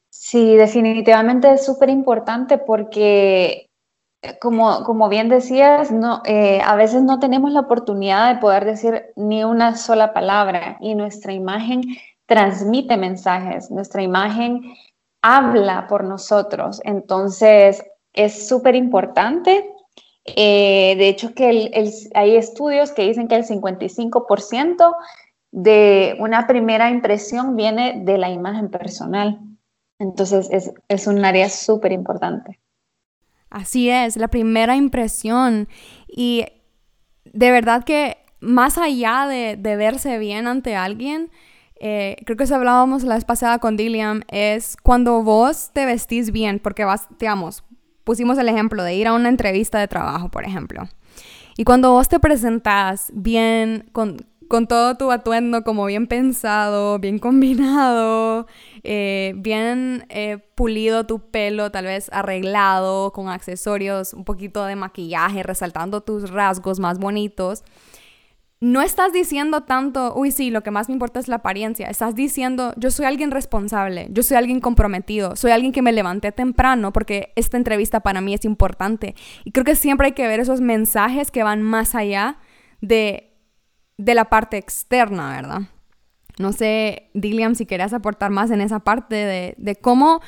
Sí, 0.09 0.55
definitivamente 0.55 1.53
es 1.53 1.67
súper 1.67 1.91
importante 1.91 2.59
porque, 2.59 3.69
como, 4.41 4.85
como 4.85 5.09
bien 5.09 5.29
decías, 5.29 5.91
eh, 6.25 6.61
a 6.65 6.77
veces 6.77 7.03
no 7.03 7.19
tenemos 7.19 7.53
la 7.53 7.61
oportunidad 7.61 8.33
de 8.33 8.41
poder 8.41 8.65
decir 8.65 9.07
ni 9.17 9.43
una 9.45 9.77
sola 9.77 10.15
palabra 10.15 10.79
y 10.81 10.95
nuestra 10.95 11.33
imagen 11.33 11.83
transmite 12.27 12.97
mensajes, 12.97 13.71
nuestra 13.71 14.03
imagen 14.03 14.63
habla 15.23 15.89
por 15.89 16.05
nosotros. 16.05 16.81
Entonces, 16.85 17.83
es 18.13 18.47
súper 18.47 18.77
importante. 18.77 19.74
Eh, 20.25 20.95
de 20.97 21.09
hecho, 21.09 21.35
que 21.35 21.71
hay 22.15 22.37
estudios 22.37 22.93
que 22.93 23.03
dicen 23.03 23.29
que 23.29 23.37
el 23.37 23.45
55% 23.45 24.95
de 25.53 26.17
una 26.19 26.47
primera 26.47 26.91
impresión 26.91 27.55
viene 27.57 28.03
de 28.05 28.19
la 28.19 28.31
imagen 28.31 28.71
personal. 28.71 29.39
Entonces 29.99 30.75
es, 30.89 31.07
un 31.07 31.25
área 31.25 31.49
súper 31.49 31.93
importante. 31.93 32.61
Así 33.51 33.89
es, 33.89 34.17
la 34.17 34.29
primera 34.29 34.75
impresión. 34.75 35.69
Y 36.09 36.45
de 37.25 37.51
verdad 37.53 37.85
que 37.85 38.17
más 38.41 38.79
allá 38.79 39.27
de, 39.29 39.57
verse 39.77 40.19
bien 40.19 40.49
ante 40.49 40.75
alguien, 40.75 41.31
eh, 41.79 42.17
creo 42.25 42.37
que 42.37 42.45
eso 42.45 42.57
hablábamos 42.57 43.05
la 43.05 43.15
vez 43.15 43.25
pasada 43.25 43.59
con 43.59 43.77
Dilliam, 43.77 44.23
es 44.29 44.77
cuando 44.83 45.23
vos 45.23 45.71
te 45.73 45.87
vestís 45.87 46.33
bien, 46.33 46.59
porque 46.59 46.85
vas, 46.85 47.09
pusimos 48.05 48.39
el 48.39 48.49
ejemplo 48.49 48.83
de 48.85 48.95
ir 48.95 49.09
a 49.09 49.13
una 49.15 49.29
entrevista 49.29 49.79
de 49.79 49.89
trabajo, 49.89 50.31
por 50.31 50.45
ejemplo. 50.45 50.89
Y 51.57 51.65
cuando 51.65 51.93
vos 51.93 52.09
te 52.09 52.21
presentás 52.21 53.11
bien, 53.15 53.89
con, 53.93 54.27
con 54.49 54.67
todo 54.67 54.97
tu 54.97 55.11
atuendo 55.11 55.63
como 55.65 55.87
bien 55.87 56.07
pensado, 56.07 56.99
bien 56.99 57.19
combinado, 57.19 58.47
eh, 58.83 59.33
bien 59.37 60.07
eh, 60.09 60.39
pulido 60.55 61.07
tu 61.07 61.31
pelo, 61.31 61.71
tal 61.71 61.87
vez 61.87 62.09
arreglado, 62.13 63.13
con 63.13 63.29
accesorios, 63.29 64.15
un 64.15 64.25
poquito 64.25 64.65
de 64.65 64.77
maquillaje, 64.77 65.43
resaltando 65.43 66.03
tus 66.03 66.31
rasgos 66.31 66.81
más 66.81 66.99
bonitos. 66.99 67.65
No 68.65 68.81
estás 68.81 69.13
diciendo 69.13 69.63
tanto, 69.63 70.15
uy, 70.17 70.31
sí, 70.31 70.51
lo 70.51 70.63
que 70.63 70.71
más 70.71 70.89
me 70.89 70.95
importa 70.95 71.21
es 71.21 71.29
la 71.29 71.37
apariencia. 71.37 71.89
Estás 71.89 72.15
diciendo, 72.15 72.73
yo 72.77 72.91
soy 72.91 73.05
alguien 73.05 73.31
responsable, 73.31 74.07
yo 74.11 74.23
soy 74.23 74.37
alguien 74.37 74.61
comprometido, 74.61 75.37
soy 75.37 75.51
alguien 75.51 75.73
que 75.73 75.83
me 75.83 75.93
levanté 75.93 76.33
temprano 76.33 76.93
porque 76.93 77.33
esta 77.37 77.57
entrevista 77.57 78.01
para 78.01 78.21
mí 78.21 78.33
es 78.33 78.45
importante. 78.45 79.15
Y 79.45 79.53
creo 79.53 79.65
que 79.65 79.77
siempre 79.77 80.07
hay 80.07 80.13
que 80.13 80.27
ver 80.27 80.41
esos 80.41 80.61
mensajes 80.61 81.31
que 81.31 81.43
van 81.43 81.61
más 81.63 81.95
allá 81.95 82.39
de 82.81 83.35
de 83.97 84.15
la 84.15 84.27
parte 84.27 84.57
externa, 84.57 85.37
¿verdad? 85.37 85.63
No 86.39 86.53
sé, 86.53 87.11
Dilliam, 87.15 87.55
si 87.55 87.67
querías 87.67 87.93
aportar 87.93 88.31
más 88.31 88.51
en 88.51 88.61
esa 88.61 88.81
parte 88.81 89.55
de, 89.57 89.77
cómo, 89.77 90.21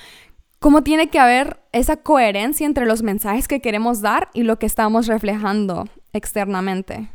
cómo 0.61 0.83
tiene 0.83 1.09
que 1.09 1.19
haber 1.19 1.61
esa 1.73 1.97
coherencia 1.97 2.67
entre 2.67 2.87
los 2.87 3.03
mensajes 3.03 3.49
que 3.49 3.61
queremos 3.61 4.03
dar 4.03 4.29
y 4.33 4.45
lo 4.45 4.59
que 4.59 4.67
estamos 4.67 5.09
reflejando 5.09 5.89
externamente. 6.13 7.11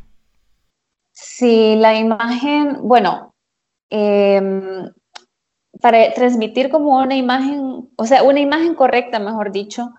Sí, 1.22 1.76
la 1.76 1.94
imagen, 1.96 2.78
bueno, 2.82 3.32
em, 3.90 4.90
para 5.80 6.12
transmitir 6.14 6.68
como 6.68 6.98
una 6.98 7.14
imagen, 7.16 7.88
o 7.96 8.04
sea, 8.04 8.24
una 8.24 8.40
imagen 8.40 8.74
correcta, 8.74 9.18
mejor 9.20 9.52
dicho, 9.52 9.90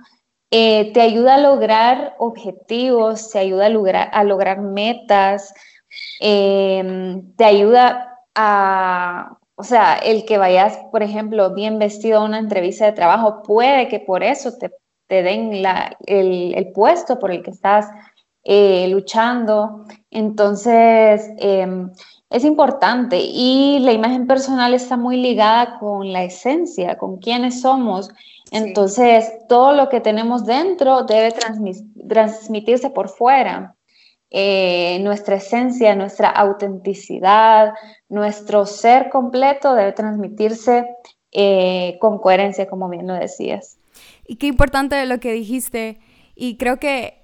eh, 0.51 0.91
te 0.93 1.01
ayuda 1.01 1.35
a 1.35 1.39
lograr 1.39 2.15
objetivos, 2.19 3.31
te 3.31 3.39
ayuda 3.39 3.67
a 3.67 4.23
lograr, 4.23 4.61
metas, 4.61 5.53
Em, 6.19 7.35
te 7.35 7.45
ayuda 7.45 8.19
a, 8.35 9.37
o 9.55 9.63
sea, 9.63 9.95
el 9.95 10.25
que 10.25 10.37
vayas, 10.37 10.77
por 10.91 11.03
ejemplo, 11.03 11.53
bien 11.53 11.79
vestido 11.79 12.19
a 12.19 12.25
una 12.25 12.39
entrevista 12.39 12.85
de 12.85 12.93
trabajo, 12.93 13.43
puede 13.43 13.87
que 13.87 13.99
por 13.99 14.23
eso 14.23 14.57
te, 14.57 14.71
den 15.07 15.63
el, 16.07 16.71
puesto 16.73 17.19
por 17.19 17.31
el 17.31 17.43
que 17.43 17.51
estás 17.51 17.87
eh, 18.43 18.87
luchando. 18.89 19.85
Entonces, 20.11 21.29
em, 21.37 21.91
es 22.29 22.43
importante 22.43 23.19
y 23.19 23.79
la 23.79 23.93
imagen 23.93 24.27
personal 24.27 24.73
está 24.73 24.97
muy 24.97 25.17
ligada 25.17 25.77
con 25.79 26.11
la 26.11 26.23
esencia, 26.23 26.97
con 26.97 27.17
quiénes 27.17 27.61
somos. 27.61 28.09
Entonces, 28.51 29.31
todo 29.47 29.73
lo 29.73 29.89
que 29.89 29.99
tenemos 29.99 30.45
dentro 30.45 31.03
debe 31.03 31.33
transmitirse 32.07 32.89
por 32.89 33.09
fuera. 33.09 33.75
Eh, 34.29 34.99
nuestra 35.01 35.35
esencia, 35.35 35.95
nuestra 35.95 36.27
autenticidad, 36.27 37.73
nuestro 38.09 38.65
ser 38.65 39.09
completo 39.09 39.75
debe 39.75 39.91
transmitirse 39.91 40.87
eh, 41.31 41.97
con 41.99 42.17
coherencia, 42.17 42.67
como 42.67 42.89
bien 42.89 43.05
lo 43.05 43.13
decías. 43.13 43.77
Y 44.25 44.37
qué 44.37 44.47
importante 44.47 45.05
lo 45.05 45.19
que 45.19 45.33
dijiste. 45.33 45.99
Y 46.35 46.57
creo 46.57 46.77
que 46.77 47.22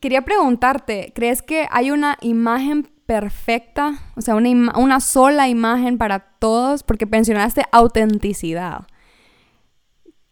quería 0.00 0.22
preguntarte, 0.22 1.12
¿crees 1.14 1.42
que 1.42 1.66
hay 1.70 1.90
una 1.90 2.16
imagen 2.20 2.88
perfecta? 3.06 3.98
O 4.16 4.20
sea, 4.20 4.34
una, 4.34 4.78
una 4.78 5.00
sola 5.00 5.48
imagen 5.48 5.98
para 5.98 6.20
todos, 6.38 6.82
porque 6.82 7.06
mencionaste 7.06 7.62
autenticidad. 7.72 8.86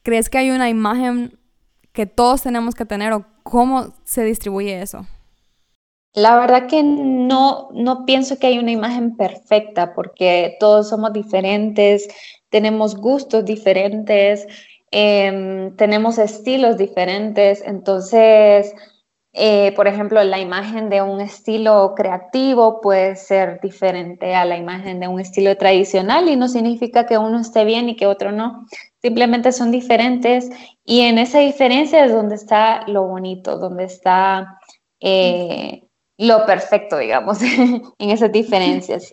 ¿Crees 0.02 0.30
que 0.30 0.38
hay 0.38 0.50
una 0.50 0.68
imagen 0.68 1.38
que 1.92 2.06
todos 2.06 2.42
tenemos 2.42 2.74
que 2.74 2.84
tener 2.84 3.12
o 3.12 3.24
cómo 3.42 3.94
se 4.04 4.22
distribuye 4.24 4.82
eso? 4.82 5.06
La 6.16 6.36
verdad 6.38 6.66
que 6.66 6.82
no, 6.82 7.68
no 7.72 8.06
pienso 8.06 8.38
que 8.38 8.46
hay 8.46 8.58
una 8.58 8.70
imagen 8.70 9.16
perfecta 9.16 9.94
porque 9.94 10.56
todos 10.58 10.88
somos 10.88 11.12
diferentes, 11.12 12.08
tenemos 12.48 12.96
gustos 12.96 13.44
diferentes, 13.44 14.46
em, 14.90 15.76
tenemos 15.76 16.16
estilos 16.16 16.78
diferentes. 16.78 17.62
Entonces, 17.66 18.74
eh, 19.38 19.72
por 19.76 19.86
ejemplo, 19.86 20.22
la 20.24 20.38
imagen 20.38 20.88
de 20.88 21.02
un 21.02 21.20
estilo 21.20 21.92
creativo 21.94 22.80
puede 22.80 23.16
ser 23.16 23.60
diferente 23.60 24.34
a 24.34 24.46
la 24.46 24.56
imagen 24.56 24.98
de 24.98 25.08
un 25.08 25.20
estilo 25.20 25.54
tradicional 25.58 26.28
y 26.30 26.36
no 26.36 26.48
significa 26.48 27.04
que 27.04 27.18
uno 27.18 27.38
esté 27.38 27.66
bien 27.66 27.90
y 27.90 27.96
que 27.96 28.06
otro 28.06 28.32
no. 28.32 28.66
Simplemente 29.02 29.52
son 29.52 29.70
diferentes 29.70 30.48
y 30.86 31.02
en 31.02 31.18
esa 31.18 31.40
diferencia 31.40 32.06
es 32.06 32.12
donde 32.12 32.34
está 32.34 32.86
lo 32.86 33.02
bonito, 33.02 33.58
donde 33.58 33.84
está... 33.84 34.58
Eh, 35.00 35.82
lo 36.18 36.46
perfecto, 36.46 36.96
digamos, 36.96 37.42
en 37.42 38.10
esas 38.10 38.32
diferencias. 38.32 39.12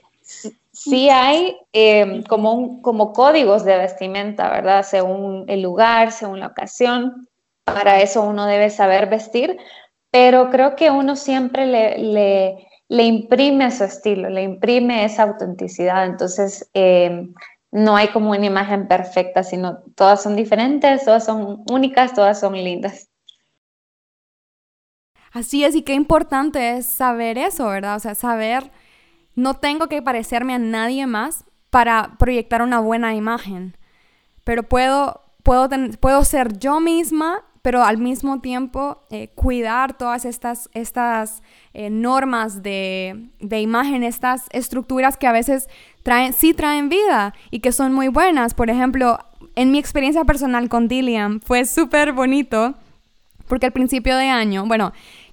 Sí 0.71 1.09
hay 1.09 1.57
em, 1.73 2.23
como, 2.23 2.81
como 2.81 3.11
códigos 3.11 3.65
de 3.65 3.77
vestimenta, 3.77 4.49
¿verdad? 4.49 4.83
Según 4.83 5.43
el 5.49 5.61
lugar, 5.61 6.13
según 6.13 6.39
la 6.39 6.47
ocasión. 6.47 7.27
Para 7.65 8.01
eso 8.01 8.21
uno 8.21 8.45
debe 8.45 8.69
saber 8.69 9.07
vestir, 9.07 9.57
pero 10.13 10.51
creo 10.51 10.75
que 10.75 10.91
uno 10.91 11.15
siempre 11.15 11.65
le, 11.65 12.67
le, 12.87 13.03
imprime 13.03 13.71
su 13.71 13.83
estilo, 13.83 14.29
le 14.29 14.43
imprime 14.43 15.05
esa 15.05 15.23
autenticidad. 15.23 16.05
Entonces, 16.05 16.69
em, 16.75 17.33
no 17.71 17.95
hay 17.95 18.09
como 18.09 18.29
una 18.29 18.45
imagen 18.45 18.87
perfecta, 18.87 19.41
sino 19.41 19.79
todas 19.95 20.21
son 20.21 20.35
diferentes, 20.35 21.03
todas 21.03 21.25
son 21.25 21.63
únicas, 21.67 22.13
todas 22.13 22.39
son 22.39 22.53
lindas. 22.53 23.09
Así 25.31 25.65
es, 25.65 25.73
y 25.73 25.81
qué 25.81 25.95
importante 25.95 26.77
es 26.77 26.85
saber 26.85 27.39
eso, 27.39 27.65
¿verdad? 27.65 27.95
O 27.95 27.99
sea, 27.99 28.13
saber, 28.13 28.69
no 29.33 29.55
tengo 29.55 29.87
que 29.87 30.03
parecerme 30.03 30.53
a 30.53 30.59
nadie 30.59 31.07
más 31.07 31.43
para 31.71 32.17
proyectar 32.19 32.61
una 32.61 32.79
buena 32.79 33.15
imagen, 33.15 33.75
pero 34.43 34.61
puedo, 34.61 35.23
puedo, 35.41 35.69
puedo 35.99 36.23
ser 36.23 36.59
yo 36.59 36.79
misma, 36.79 37.43
pero 37.63 37.81
al 37.81 37.97
mismo 37.97 38.41
tiempo 38.41 39.05
eh, 39.09 39.29
cuidar 39.35 39.97
todas 39.97 40.25
estas, 40.25 40.69
estas 40.73 41.41
eh, 41.73 41.89
normas 41.89 42.61
de, 42.61 43.29
de, 43.39 43.61
imagen, 43.61 44.03
estas 44.03 44.47
estructuras 44.51 45.15
que 45.15 45.27
a 45.27 45.31
veces 45.31 45.69
traen, 46.03 46.33
sí 46.33 46.53
traen 46.53 46.89
vida 46.89 47.33
y 47.51 47.61
que 47.61 47.71
son 47.71 47.93
muy 47.93 48.09
buenas. 48.09 48.53
Por 48.53 48.69
ejemplo, 48.69 49.17
en 49.55 49.71
mi 49.71 49.79
experiencia 49.79 50.25
personal 50.25 50.67
con 50.67 50.89
Dilliam 50.89 51.39
fue 51.39 51.63
súper 51.63 52.11
bonito 52.11 52.75
porque 53.47 53.67
al 53.67 53.71
principio 53.71 54.17
de 54.17 54.27
año, 54.27 54.65
bueno, 54.65 54.91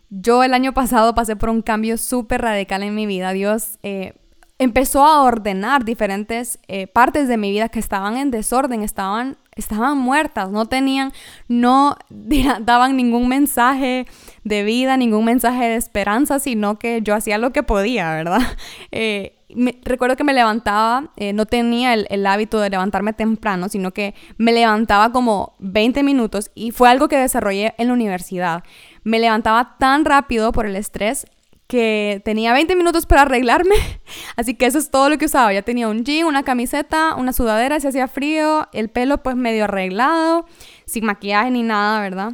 yo 0.09 0.45
el 0.45 0.55
año 0.55 0.73
pasado 0.73 1.17
pasé 1.17 1.35
por 1.35 1.49
un 1.49 1.63
cambio 1.63 1.99
súper 1.99 2.43
radical 2.43 2.85
en 2.85 2.95
mi 2.95 3.07
vida. 3.07 3.33
Dios 3.33 3.81
eh, 3.83 4.15
empezó 4.61 5.05
a 5.05 5.23
ordenar 5.23 5.85
diferentes 5.85 6.61
partes 6.93 7.27
de 7.27 7.37
mi 7.37 7.51
vida 7.51 7.71
que 7.71 7.81
estaban 7.81 8.17
en 8.17 8.31
desorden, 8.31 8.83
estaban, 8.83 9.37
estaban 9.57 9.99
muertas, 9.99 10.51
no 10.51 10.67
tenían, 10.67 11.13
no 11.49 11.97
daban 12.61 12.97
ningún 12.97 13.29
mensaje 13.29 14.07
de 14.45 14.65
vida, 14.65 14.97
ningún 14.97 15.25
mensaje 15.25 15.65
de 15.65 15.77
esperanza, 15.77 16.39
sino 16.39 16.79
que 16.79 17.03
yo 17.03 17.15
hacía 17.15 17.39
lo 17.39 17.53
que 17.53 17.63
podía, 17.63 18.11
¿verdad? 18.13 18.41
Eh, 18.93 19.37
recuerdo 19.83 20.17
que 20.17 20.25
me 20.25 20.33
levantaba, 20.33 21.11
no 21.35 21.47
tenía 21.47 21.95
el, 21.95 22.07
el, 22.11 22.25
hábito 22.27 22.61
de 22.61 22.71
levantarme 22.71 23.13
temprano, 23.13 23.69
sino 23.69 23.93
que 23.93 24.15
me 24.37 24.53
levantaba 24.53 25.11
como 25.13 25.55
20 25.59 26.03
minutos 26.03 26.51
y 26.55 26.71
fue 26.71 26.89
algo 26.89 27.09
que 27.09 27.17
desarrollé 27.17 27.75
en 27.79 27.89
la 27.89 27.95
universidad 27.95 28.63
me 29.05 29.19
levantaba 29.19 29.77
tan 29.79 30.05
rápido 30.05 30.53
por 30.53 30.67
el 30.67 30.77
estrés 30.77 31.27
que 31.71 32.21
tenía 32.25 32.53
20 32.53 32.75
minutos 32.75 33.07
para 33.07 33.23
arreglarme, 33.23 33.77
así 34.37 34.55
que 34.55 34.67
eso 34.67 34.77
es 34.77 34.91
todo 34.91 35.09
lo 35.09 35.19
que 35.19 35.27
usaba. 35.27 35.53
Ya 35.53 35.63
tenía 35.63 35.87
un 35.87 36.05
jean, 36.05 36.27
una 36.27 36.43
camiseta, 36.43 37.15
una 37.15 37.33
sudadera 37.33 37.79
si 37.79 37.87
hacía 37.87 38.09
frío, 38.09 38.69
el 38.73 38.91
pelo 38.91 39.23
pues 39.23 39.37
medio 39.37 39.65
arreglado, 39.65 40.47
sin 40.85 41.07
maquillaje 41.07 41.53
ni 41.53 41.63
nada, 41.63 42.01
¿verdad? 42.01 42.33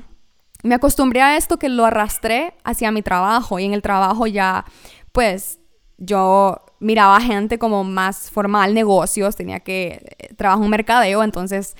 Me 0.63 0.75
acostumbré 0.75 1.21
a 1.21 1.37
esto 1.37 1.59
que 1.59 1.69
lo 1.69 1.85
arrastré 1.85 2.55
hacia 2.65 2.91
mi 2.91 3.03
trabajo 3.03 3.59
y 3.59 3.67
en 3.67 3.75
el 3.75 3.83
trabajo 3.83 4.27
ya 4.27 4.65
pues 5.13 5.61
yo 5.99 6.63
miraba 6.81 7.21
gente 7.21 7.59
como 7.59 7.85
más 7.85 8.31
formal, 8.31 8.73
negocios, 8.73 9.37
tenía 9.37 9.61
que 9.61 10.17
eh, 10.19 10.35
trabajar 10.35 10.65
un 10.65 10.71
mercadeo, 10.71 11.23
entonces 11.23 11.77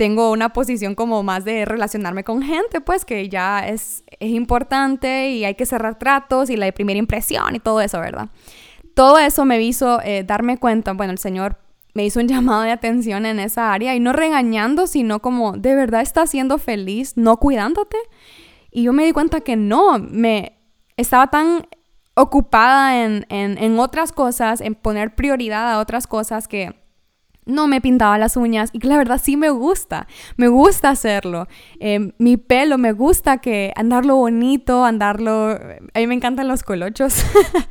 tengo 0.00 0.32
una 0.32 0.48
posición 0.54 0.94
como 0.94 1.22
más 1.22 1.44
de 1.44 1.66
relacionarme 1.66 2.24
con 2.24 2.40
gente, 2.40 2.80
pues 2.80 3.04
que 3.04 3.28
ya 3.28 3.68
es, 3.68 4.02
es 4.18 4.30
importante 4.30 5.28
y 5.28 5.44
hay 5.44 5.56
que 5.56 5.66
cerrar 5.66 5.98
tratos 5.98 6.48
y 6.48 6.56
la 6.56 6.72
primera 6.72 6.98
impresión 6.98 7.54
y 7.54 7.58
todo 7.58 7.82
eso, 7.82 8.00
¿verdad? 8.00 8.30
Todo 8.94 9.18
eso 9.18 9.44
me 9.44 9.60
hizo 9.60 10.00
eh, 10.00 10.24
darme 10.24 10.56
cuenta, 10.56 10.94
bueno, 10.94 11.12
el 11.12 11.18
Señor 11.18 11.58
me 11.92 12.06
hizo 12.06 12.18
un 12.18 12.28
llamado 12.28 12.62
de 12.62 12.70
atención 12.70 13.26
en 13.26 13.38
esa 13.40 13.74
área 13.74 13.94
y 13.94 14.00
no 14.00 14.14
regañando, 14.14 14.86
sino 14.86 15.20
como, 15.20 15.52
¿de 15.58 15.74
verdad 15.74 16.00
estás 16.00 16.30
siendo 16.30 16.56
feliz 16.56 17.18
no 17.18 17.36
cuidándote? 17.36 17.98
Y 18.70 18.84
yo 18.84 18.94
me 18.94 19.04
di 19.04 19.12
cuenta 19.12 19.42
que 19.42 19.56
no, 19.56 19.98
me 19.98 20.56
estaba 20.96 21.26
tan 21.26 21.66
ocupada 22.14 23.04
en, 23.04 23.26
en, 23.28 23.58
en 23.58 23.78
otras 23.78 24.12
cosas, 24.12 24.62
en 24.62 24.76
poner 24.76 25.14
prioridad 25.14 25.70
a 25.70 25.78
otras 25.78 26.06
cosas 26.06 26.48
que 26.48 26.79
no 27.46 27.66
me 27.66 27.80
pintaba 27.80 28.18
las 28.18 28.36
uñas 28.36 28.70
y 28.72 28.78
que 28.78 28.88
la 28.88 28.96
verdad 28.96 29.20
sí 29.22 29.36
me 29.36 29.50
gusta, 29.50 30.06
me 30.36 30.48
gusta 30.48 30.90
hacerlo. 30.90 31.46
Em, 31.78 32.12
mi 32.18 32.36
pelo 32.36 32.78
me 32.78 32.92
gusta 32.92 33.38
que 33.38 33.72
andarlo 33.76 34.16
bonito, 34.16 34.84
andarlo, 34.84 35.50
a 35.50 35.98
mí 35.98 36.06
me 36.06 36.14
encantan 36.14 36.48
los 36.48 36.62
colochos. 36.62 37.24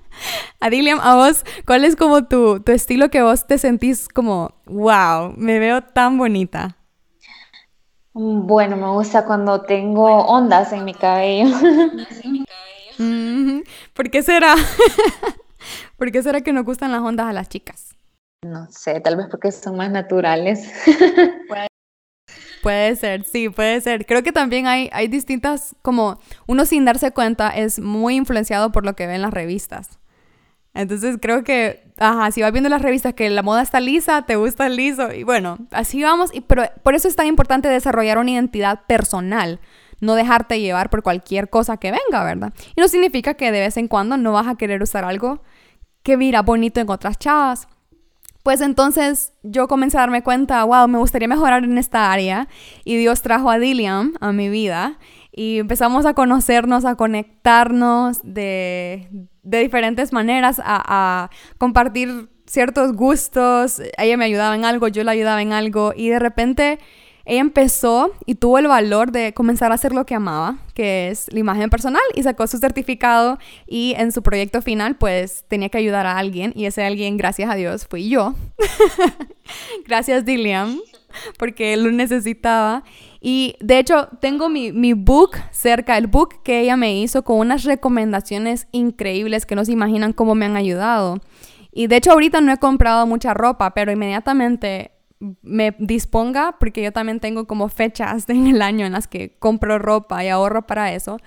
Adiliam, 0.59 0.99
a 0.99 1.15
vos, 1.15 1.45
¿cuál 1.65 1.85
es 1.85 1.95
como 1.95 2.25
tu, 2.25 2.59
tu 2.59 2.71
estilo 2.71 3.09
que 3.09 3.21
vos 3.21 3.47
te 3.47 3.57
sentís 3.57 4.07
como, 4.09 4.53
wow, 4.65 5.33
me 5.37 5.59
veo 5.59 5.81
tan 5.81 6.17
bonita? 6.17 6.75
Bueno, 8.13 8.75
me 8.75 8.89
gusta 8.89 9.25
cuando 9.25 9.61
tengo 9.61 10.25
ondas 10.25 10.73
en 10.73 10.83
mi 10.83 10.93
cabello. 10.93 11.55
¿Por 13.93 14.09
qué 14.09 14.21
será? 14.21 14.55
¿Por 15.97 16.11
qué 16.11 16.21
será 16.21 16.41
que 16.41 16.51
nos 16.51 16.65
gustan 16.65 16.91
las 16.91 17.01
ondas 17.01 17.27
a 17.27 17.33
las 17.33 17.47
chicas? 17.47 17.88
No 18.45 18.67
sé, 18.71 19.01
tal 19.01 19.17
vez 19.17 19.27
porque 19.29 19.51
son 19.51 19.75
más 19.75 19.91
naturales. 19.91 20.71
Puede, 22.61 22.95
ser, 22.97 23.23
sí, 23.23 23.47
puede 23.47 23.79
ser. 23.79 24.05
Creo 24.05 24.21
que 24.21 24.33
también 24.33 24.67
hay, 24.67 24.89
hay 24.91 25.07
distintas, 25.07 25.77
como 25.81 26.19
uno 26.45 26.65
sin 26.65 26.83
darse 26.83 27.11
cuenta 27.11 27.49
es 27.51 27.79
muy 27.79 28.15
influenciado 28.17 28.73
por 28.73 28.83
lo 28.83 28.97
que 28.97 29.07
ve 29.07 29.15
en 29.15 29.21
las 29.21 29.33
revistas. 29.33 29.97
Entonces 30.73 31.17
creo 31.21 31.45
que, 31.45 31.89
ajá, 31.97 32.31
si 32.31 32.41
vas 32.41 32.51
viendo 32.51 32.69
las 32.69 32.81
revistas 32.81 33.13
que 33.13 33.29
la 33.29 33.43
moda 33.43 33.61
está 33.61 33.79
lisa, 33.79 34.23
te 34.23 34.35
gusta 34.35 34.67
el 34.67 34.75
liso, 34.75 35.13
y 35.13 35.23
bueno, 35.23 35.57
así 35.71 36.03
vamos, 36.03 36.31
y, 36.33 36.41
pero 36.41 36.63
por 36.83 36.95
eso 36.95 37.07
es 37.07 37.15
tan 37.15 37.27
importante 37.27 37.69
desarrollar 37.69 38.17
una 38.17 38.31
identidad 38.31 38.81
personal, 38.87 39.59
no 40.01 40.15
dejarte 40.15 40.59
llevar 40.59 40.89
por 40.89 41.01
cualquier 41.01 41.49
cosa 41.49 41.77
que 41.77 41.91
venga, 41.91 42.23
¿verdad? 42.23 42.53
Y 42.75 42.81
no 42.81 42.87
significa 42.87 43.35
que 43.35 43.51
de 43.51 43.61
vez 43.61 43.77
en 43.77 43.87
cuando 43.87 44.17
no 44.17 44.33
vas 44.33 44.47
a 44.47 44.55
querer 44.55 44.83
usar 44.83 45.05
algo 45.05 45.41
que 46.03 46.17
mira 46.17 46.41
bonito 46.41 46.79
en 46.79 46.89
otras 46.89 47.17
chavas, 47.17 47.67
pues 48.43 48.61
entonces 48.61 49.33
yo 49.43 49.67
comencé 49.67 49.97
a 49.97 50.01
darme 50.01 50.23
cuenta, 50.23 50.63
wow, 50.63 50.87
me 50.87 50.97
gustaría 50.97 51.27
mejorar 51.27 51.63
en 51.63 51.77
esta 51.77 52.11
área 52.11 52.47
y 52.85 52.97
Dios 52.97 53.21
trajo 53.21 53.49
a 53.49 53.59
Dilliam 53.59 54.13
a 54.21 54.31
mi 54.31 54.49
vida 54.49 54.97
y 55.31 55.59
empezamos 55.59 56.05
a 56.05 56.13
conocernos, 56.13 56.85
a 56.85 56.95
conectarnos 56.95 58.19
de, 58.23 59.09
diferentes 59.43 60.13
maneras, 60.13 60.59
a, 60.59 60.63
a 60.65 61.29
compartir 61.57 62.29
ciertos 62.45 62.93
gustos, 62.93 63.81
ella 63.97 64.17
me 64.17 64.25
ayudaba 64.25 64.55
en 64.55 64.65
algo, 64.65 64.87
yo 64.87 65.03
la 65.03 65.11
ayudaba 65.11 65.41
en 65.41 65.53
algo 65.53 65.93
y 65.95 66.09
de 66.09 66.19
repente 66.19 66.79
ella 67.25 67.41
empezó 67.41 68.11
y 68.25 68.35
tuvo 68.35 68.57
el 68.57 68.67
valor 68.67 69.11
de 69.11 69.33
comenzar 69.33 69.71
a 69.71 69.75
hacer 69.75 69.93
lo 69.93 70.05
que 70.05 70.15
amaba, 70.15 70.57
que 70.73 71.09
es 71.09 71.31
la 71.31 71.39
imagen 71.39 71.69
personal, 71.69 72.01
y 72.15 72.23
sacó 72.23 72.47
su 72.47 72.57
certificado 72.57 73.37
y 73.67 73.93
en 73.97 74.11
su 74.11 74.23
proyecto 74.23 74.61
final 74.61 74.95
pues 74.95 75.45
tenía 75.47 75.69
que 75.69 75.77
ayudar 75.77 76.05
a 76.05 76.17
alguien 76.17 76.53
y 76.55 76.65
ese 76.65 76.83
alguien, 76.83 77.17
gracias 77.17 77.49
a 77.49 77.55
Dios, 77.55 77.87
fui 77.87 78.09
yo. 78.09 78.35
gracias 79.85 80.25
Dilliam, 80.25 80.79
porque 81.37 81.75
lo 81.77 81.91
necesitaba. 81.91 82.83
Y 83.21 83.55
de 83.59 83.79
hecho 83.79 84.07
tengo 84.21 84.47
mi, 84.49 84.71
mi 84.71 84.93
book 84.93 85.37
cerca, 85.51 85.97
el 85.97 86.07
book 86.07 86.41
que 86.43 86.61
ella 86.61 86.77
me 86.77 86.99
hizo 86.99 87.23
con 87.23 87.37
unas 87.37 87.63
recomendaciones 87.63 88.67
increíbles 88.71 89.45
que 89.45 89.55
no 89.55 89.65
se 89.65 89.73
imaginan 89.73 90.13
cómo 90.13 90.35
me 90.35 90.45
han 90.45 90.55
ayudado. 90.55 91.19
Y 91.71 91.87
de 91.87 91.97
hecho 91.97 92.11
ahorita 92.11 92.41
no 92.41 92.51
he 92.51 92.57
comprado 92.57 93.05
mucha 93.05 93.33
ropa, 93.33 93.73
pero 93.73 93.91
inmediatamente 93.91 94.91
me 95.41 95.75
disponga, 95.79 96.55
porque 96.59 96.81
yo 96.81 96.91
también 96.91 97.19
tengo 97.19 97.45
como 97.45 97.69
fechas 97.69 98.27
en 98.29 98.47
el 98.47 98.61
año 98.61 98.85
en 98.85 98.93
las 98.93 99.07
que 99.07 99.37
compro 99.39 99.79
ropa 99.79 100.23
y 100.23 100.29
ahorro 100.29 100.65
para 100.65 100.93
eso, 100.93 101.17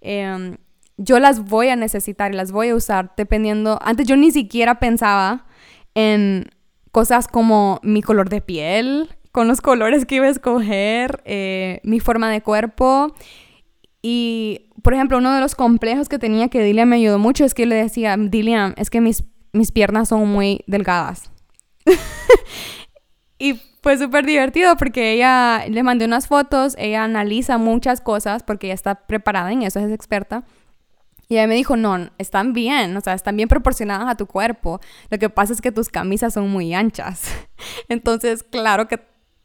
em, 0.00 0.56
yo 0.96 1.18
las 1.18 1.44
voy 1.44 1.68
a 1.68 1.76
necesitar 1.76 2.32
y 2.32 2.36
las 2.36 2.52
voy 2.52 2.68
a 2.68 2.74
usar 2.74 3.12
dependiendo, 3.16 3.78
antes 3.82 4.06
yo 4.06 4.16
ni 4.16 4.30
siquiera 4.30 4.78
pensaba 4.78 5.46
en 5.94 6.50
cosas 6.92 7.26
como 7.26 7.80
mi 7.82 8.02
color 8.02 8.28
de 8.28 8.40
piel, 8.40 9.08
con 9.32 9.48
los 9.48 9.60
colores 9.60 10.06
que 10.06 10.16
iba 10.16 10.26
a 10.26 10.30
escoger, 10.30 11.22
eh, 11.24 11.80
mi 11.84 12.00
forma 12.00 12.30
de 12.30 12.42
cuerpo 12.42 13.14
y, 14.02 14.70
por 14.82 14.94
ejemplo, 14.94 15.18
uno 15.18 15.32
de 15.34 15.40
los 15.40 15.54
complejos 15.54 16.08
que 16.08 16.18
tenía 16.18 16.48
que 16.48 16.62
Dilia 16.62 16.86
me 16.86 16.96
ayudó 16.96 17.18
mucho 17.18 17.44
es 17.44 17.54
que 17.54 17.66
le 17.66 17.76
decía, 17.76 18.16
Dilia, 18.18 18.74
es 18.76 18.90
que 18.90 19.00
mis, 19.00 19.24
mis 19.52 19.72
piernas 19.72 20.08
son 20.08 20.28
muy 20.28 20.64
delgadas. 20.66 21.30
Y 23.40 23.54
fue 23.82 23.96
súper 23.96 24.26
divertido 24.26 24.76
porque 24.76 25.14
ella 25.14 25.64
le 25.66 25.82
mandé 25.82 26.04
unas 26.04 26.28
fotos, 26.28 26.76
ella 26.78 27.04
analiza 27.04 27.56
muchas 27.56 28.02
cosas 28.02 28.42
porque 28.42 28.66
ella 28.66 28.74
está 28.74 29.06
preparada 29.06 29.50
en 29.50 29.62
eso, 29.62 29.80
es 29.80 29.90
experta. 29.90 30.44
Y 31.26 31.34
ella 31.34 31.46
me 31.46 31.54
dijo, 31.54 31.76
no, 31.76 32.10
están 32.18 32.52
bien, 32.52 32.94
o 32.96 33.00
sea, 33.00 33.14
están 33.14 33.36
bien 33.36 33.48
proporcionadas 33.48 34.08
a 34.08 34.16
tu 34.16 34.26
cuerpo. 34.26 34.78
Lo 35.08 35.18
que 35.18 35.30
pasa 35.30 35.54
es 35.54 35.62
que 35.62 35.72
tus 35.72 35.88
camisas 35.88 36.34
son 36.34 36.50
muy 36.50 36.74
anchas. 36.74 37.32
Entonces, 37.88 38.42
claro 38.42 38.88
que 38.88 39.00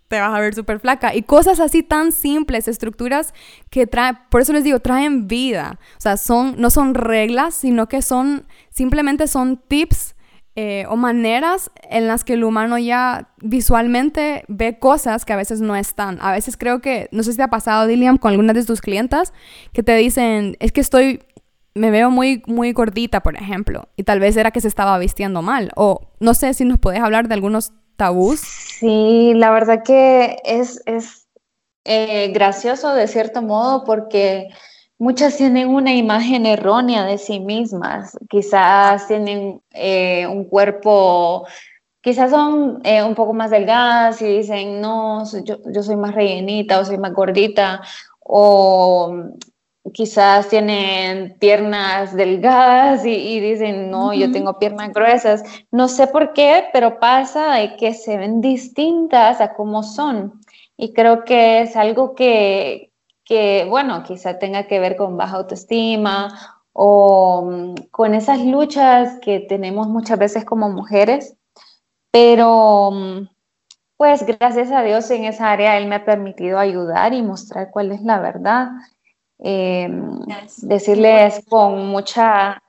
te 0.10 0.20
vas 0.20 0.36
a 0.36 0.42
ver 0.42 0.54
súper 0.54 0.82
flaca. 0.82 1.16
Y 1.16 1.22
cosas 1.22 1.62
así 1.62 1.82
tan 1.82 2.12
simples, 2.12 2.68
estructuras 2.68 3.34
que 3.70 3.88
traen, 3.88 4.18
por 4.30 4.42
eso 4.42 4.52
les 4.52 4.66
digo, 4.66 4.80
traen 4.80 5.28
vida. 5.28 5.80
O 5.98 6.02
sea, 6.02 6.18
son, 6.18 6.56
no 6.58 6.70
son 6.70 6.96
reglas, 6.96 7.56
sino 7.56 7.88
que 7.88 8.02
son, 8.02 8.46
simplemente 8.72 9.28
son 9.28 9.56
tips 9.56 10.15
eh, 10.58 10.86
o 10.90 10.96
maneras 10.96 11.70
en 11.90 12.08
las 12.08 12.24
que 12.24 12.34
el 12.34 12.46
humano 12.46 12.78
ya 12.78 13.28
visualmente 13.42 14.46
ve 14.48 14.80
cosas 14.80 15.26
que 15.26 15.34
a 15.34 15.36
veces 15.36 15.60
no 15.60 15.76
están. 15.76 16.18
A 16.22 16.32
veces 16.32 16.56
creo 16.56 16.80
que, 16.80 17.10
no 17.12 17.24
sé 17.24 17.32
si 17.32 17.38
te 17.38 17.44
ha 17.44 17.50
pasado, 17.50 17.88
Dilliam, 17.88 18.18
con 18.18 18.32
algunas 18.32 18.56
de 18.56 18.64
tus 18.64 18.80
clientas, 18.80 19.34
que 19.74 19.84
te 19.84 19.96
dicen, 19.98 20.56
es 20.60 20.72
que 20.72 20.80
estoy, 20.80 21.24
me 21.74 21.92
veo 21.92 22.10
muy, 22.10 22.42
muy 22.48 22.72
gordita, 22.72 23.22
por 23.22 23.36
ejemplo, 23.36 23.90
y 23.98 24.04
tal 24.04 24.22
vez 24.22 24.38
era 24.38 24.52
que 24.52 24.62
se 24.62 24.70
estaba 24.70 24.98
vistiendo 24.98 25.42
mal. 25.42 25.72
O 25.76 26.08
no 26.22 26.34
sé 26.34 26.54
si 26.54 26.64
nos 26.64 26.80
puedes 26.80 27.02
hablar 27.02 27.28
de 27.28 27.34
algunos 27.34 27.74
tabús. 27.98 28.40
Sí, 28.40 29.34
la 29.36 29.52
verdad 29.52 29.84
que 29.84 30.38
es, 30.46 30.82
es 30.86 31.28
eh, 31.84 32.30
gracioso 32.34 32.94
de 32.94 33.08
cierto 33.08 33.42
modo 33.42 33.84
porque 33.84 34.48
Muchas 34.98 35.36
tienen 35.36 35.68
una 35.70 35.94
imagen 35.94 36.46
errónea 36.46 37.06
de 37.06 37.18
sí 37.18 37.42
mismas, 37.42 38.18
quizás 38.30 39.08
tienen 39.08 39.62
eh, 39.72 40.26
un 40.26 40.46
cuerpo, 40.46 41.46
quizás 42.00 42.32
son 42.32 42.80
eh, 42.86 43.04
un 43.04 43.14
poco 43.14 43.34
más 43.34 43.52
delgadas 43.52 44.22
y 44.22 44.38
dicen, 44.38 44.80
no, 44.80 45.24
yo, 45.44 45.84
soy 45.84 45.98
más 45.98 46.16
rellenita 46.16 46.80
o 46.80 46.86
soy 46.86 46.98
más 46.98 47.14
gordita, 47.14 47.82
o 48.20 49.34
quizás 49.94 50.48
tienen 50.48 51.38
piernas 51.40 52.16
delgadas 52.16 53.06
y, 53.06 53.40
dicen, 53.40 53.92
no, 53.92 54.14
yo 54.14 54.32
tengo 54.32 54.58
piernas 54.60 54.94
gruesas. 54.94 55.44
No 55.72 55.88
sé 55.88 56.08
por 56.08 56.34
qué, 56.34 56.66
pero 56.74 57.00
pasa 57.00 57.56
de 57.56 57.76
que 57.76 57.94
se 57.94 58.18
ven 58.18 58.42
distintas 58.42 59.42
a 59.42 59.54
cómo 59.54 59.84
son. 59.84 60.42
Y 60.78 60.94
creo 60.94 61.24
que 61.24 61.62
es 61.62 61.76
algo 61.76 62.16
que, 62.16 62.92
que, 63.26 63.66
bueno, 63.70 64.04
quizá 64.04 64.40
tenga 64.40 64.68
que 64.68 64.80
ver 64.80 64.96
con 64.96 65.18
baja 65.18 65.38
autoestima 65.38 66.62
o 66.74 67.50
mm, 67.52 67.76
con 67.92 68.14
esas 68.14 68.40
luchas 68.46 69.20
que 69.22 69.40
tenemos 69.40 69.88
muchas 69.88 70.20
veces 70.20 70.46
como 70.46 70.70
mujeres, 70.70 71.36
pero 72.12 72.92
mm, 72.92 73.28
pues 73.98 74.26
gracias 74.26 74.72
a 74.72 74.84
Dios 74.84 75.10
en 75.12 75.26
esa 75.26 75.52
área 75.52 75.78
Él 75.78 75.88
me 75.88 75.96
ha 75.96 76.06
permitido 76.06 76.60
ayudar 76.60 77.14
y 77.14 77.22
mostrar 77.22 77.72
cuál 77.72 77.92
es 77.92 78.02
la 78.02 78.20
verdad. 78.20 78.70
Em, 79.40 80.20
decirles 80.62 81.44
con 81.50 81.88
mucha, 81.88 82.62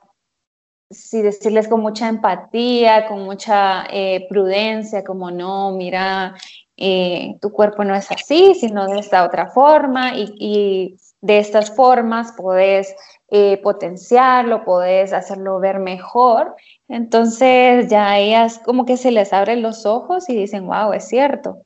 sí, 0.91 1.23
decirles 1.23 1.69
con 1.69 1.81
mucha 1.81 2.09
empatía, 2.09 3.07
con 3.09 3.25
mucha 3.25 3.87
eh, 3.91 4.27
prudencia, 4.29 5.05
como 5.05 5.31
no, 5.31 5.73
mira, 5.73 6.35
eh, 6.77 7.37
tu 7.41 7.51
cuerpo 7.51 7.85
no 7.85 7.95
es 7.95 8.11
así, 8.11 8.55
sino 8.55 8.87
de 8.87 8.99
esta 8.99 9.25
otra 9.25 9.49
forma 9.49 10.13
y, 10.15 10.97
de 11.23 11.39
estas 11.39 11.75
formas 11.75 12.35
puedes 12.37 12.95
eh, 13.31 13.59
potenciarlo, 13.63 14.65
puedes 14.65 15.13
hacerlo 15.13 15.59
ver 15.59 15.81
mejor. 15.81 16.55
Entonces 16.89 17.89
ya 17.89 18.19
ellas 18.19 18.61
como 18.65 18.85
que 18.85 18.97
se 18.97 19.11
les 19.11 19.33
abren 19.33 19.63
los 19.63 19.87
ojos 19.87 20.29
y 20.29 20.37
dicen, 20.37 20.67
wow, 20.67 20.93
es 20.93 21.09
cierto. 21.09 21.63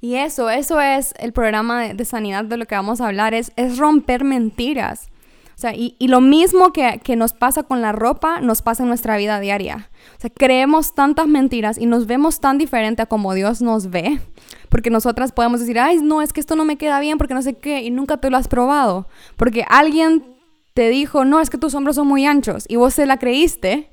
Y 0.00 0.16
eso, 0.16 0.50
eso 0.50 0.80
es 0.80 1.14
el 1.18 1.32
programa 1.32 1.94
de, 1.94 2.04
sanidad 2.04 2.44
de 2.44 2.56
lo 2.56 2.66
que 2.66 2.74
vamos 2.74 3.00
a 3.00 3.06
hablar, 3.06 3.34
es, 3.34 3.52
es 3.56 3.78
romper 3.78 4.24
mentiras. 4.24 5.11
Y, 5.74 5.96
lo 6.08 6.20
mismo 6.20 6.72
que, 6.72 7.00
que, 7.02 7.16
nos 7.16 7.32
pasa 7.32 7.62
con 7.62 7.80
la 7.80 7.92
ropa, 7.92 8.40
nos 8.40 8.62
pasa 8.62 8.82
en 8.82 8.88
nuestra 8.88 9.16
vida 9.16 9.38
diaria. 9.38 9.90
O 10.18 10.20
sea, 10.20 10.30
creemos 10.30 10.94
tantas 10.94 11.26
mentiras 11.26 11.78
y 11.78 11.86
nos 11.86 12.06
vemos 12.06 12.40
tan 12.40 12.58
diferente 12.58 13.02
a 13.02 13.06
como 13.06 13.34
Dios 13.34 13.62
nos 13.62 13.90
ve. 13.90 14.20
Porque 14.68 14.90
nosotras 14.90 15.32
podemos 15.32 15.60
decir, 15.60 15.78
ay, 15.78 15.98
no, 16.02 16.22
es 16.22 16.32
que 16.32 16.40
esto 16.40 16.56
no 16.56 16.64
me 16.64 16.76
queda 16.76 16.98
bien 17.00 17.18
porque 17.18 17.34
no 17.34 17.42
sé 17.42 17.54
qué, 17.54 17.82
y 17.82 17.90
nunca 17.90 18.16
te 18.16 18.30
lo 18.30 18.36
has 18.36 18.48
probado. 18.48 19.06
Porque 19.36 19.64
alguien 19.68 20.24
te 20.74 20.88
dijo, 20.88 21.24
no, 21.24 21.40
es 21.40 21.50
que 21.50 21.58
tus 21.58 21.74
hombros 21.74 21.96
son 21.96 22.08
muy 22.08 22.26
anchos, 22.26 22.64
y 22.68 22.76
vos 22.76 22.94
se 22.94 23.06
la 23.06 23.18
creíste. 23.18 23.90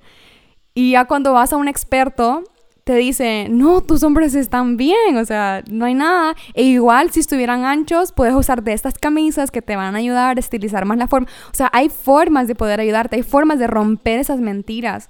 Y 0.74 0.92
ya 0.92 1.06
cuando 1.06 1.34
vas 1.34 1.52
a 1.52 1.58
un 1.58 1.68
experto, 1.68 2.44
te 2.90 2.96
dice, 2.96 3.46
no, 3.52 3.82
tus 3.82 4.02
hombros 4.02 4.34
están 4.34 4.76
bien, 4.76 5.16
o 5.18 5.24
sea, 5.24 5.64
no 5.70 5.86
hay 5.86 5.94
nada. 5.94 6.34
E 6.56 6.64
igual 6.64 7.12
si 7.12 7.20
estuvieran 7.20 7.64
anchos, 7.64 8.12
puedes 8.12 8.34
usar 8.34 8.64
de 8.64 8.74
estas 8.74 8.96
camisas 8.98 9.52
que 9.52 9.62
te 9.62 9.76
van 9.76 9.94
a 9.94 10.00
ayudar 10.00 10.38
a 10.38 10.40
estilizar 10.40 10.86
más 10.86 10.98
la 10.98 11.08
forma. 11.08 11.28
O 11.52 11.54
sea, 11.54 11.70
hay 11.72 11.90
formas 11.90 12.48
de 12.48 12.56
poder 12.56 12.80
ayudarte, 12.80 13.18
hay 13.18 13.22
formas 13.22 13.60
de 13.60 13.68
romper 13.68 14.18
esas 14.20 14.40
mentiras. 14.40 15.08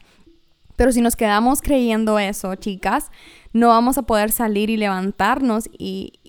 Pero 0.75 0.91
si 0.91 0.99
nos 0.99 1.15
quedamos 1.15 1.61
creyendo 1.61 2.19
eso, 2.19 2.53
chicas, 2.55 3.11
no 3.53 3.69
vamos 3.69 3.97
a 3.97 4.01
poder 4.01 4.33
salir 4.33 4.69
y 4.69 4.75
levantarnos 4.75 5.69
y, 5.71 6.19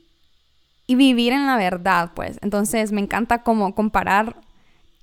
y 0.87 0.95
vivir 0.95 1.33
en 1.33 1.47
la 1.47 1.57
verdad, 1.57 2.13
pues. 2.15 2.39
Entonces 2.43 2.93
me 2.93 3.01
encanta 3.01 3.43
como 3.43 3.75
comparar 3.75 4.37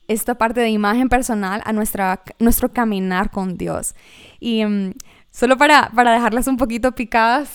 esta 0.07 0.35
parte 0.35 0.61
de 0.61 0.69
imagen 0.69 1.09
personal 1.09 1.61
a 1.65 1.73
nuestra, 1.73 2.21
nuestro 2.39 2.71
caminar 2.71 3.31
con 3.31 3.57
Dios. 3.57 3.95
Y 4.39 4.63
mm, 4.63 4.93
Solo 5.31 5.57
para, 5.57 5.91
para 5.95 6.13
dejarlas 6.13 6.47
un 6.47 6.57
poquito 6.57 6.93
picadas, 6.93 7.51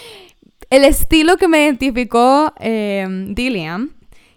el 0.70 0.84
estilo 0.84 1.36
que 1.36 1.48
me 1.48 1.64
identificó 1.64 2.52
eh, 2.60 3.06
Dilliam, 3.30 3.90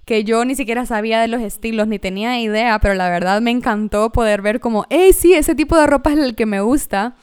que 0.05 0.23
yo 0.23 0.45
ni 0.45 0.55
siquiera 0.55 0.85
sabía 0.85 1.19
de 1.19 1.27
los 1.27 1.41
estilos, 1.41 1.87
ni 1.87 1.99
tenía 1.99 2.39
idea, 2.39 2.79
pero 2.79 2.93
la 2.93 3.09
verdad 3.09 3.41
me 3.41 3.51
encantó 3.51 4.11
poder 4.11 4.41
ver 4.41 4.59
como, 4.59 4.85
hey, 4.89 5.13
sí, 5.13 5.33
ese 5.33 5.55
tipo 5.55 5.77
de 5.77 5.87
ropa 5.87 6.11
es 6.11 6.19
el 6.19 6.35
que 6.35 6.45
me 6.45 6.61
gusta. 6.61 7.15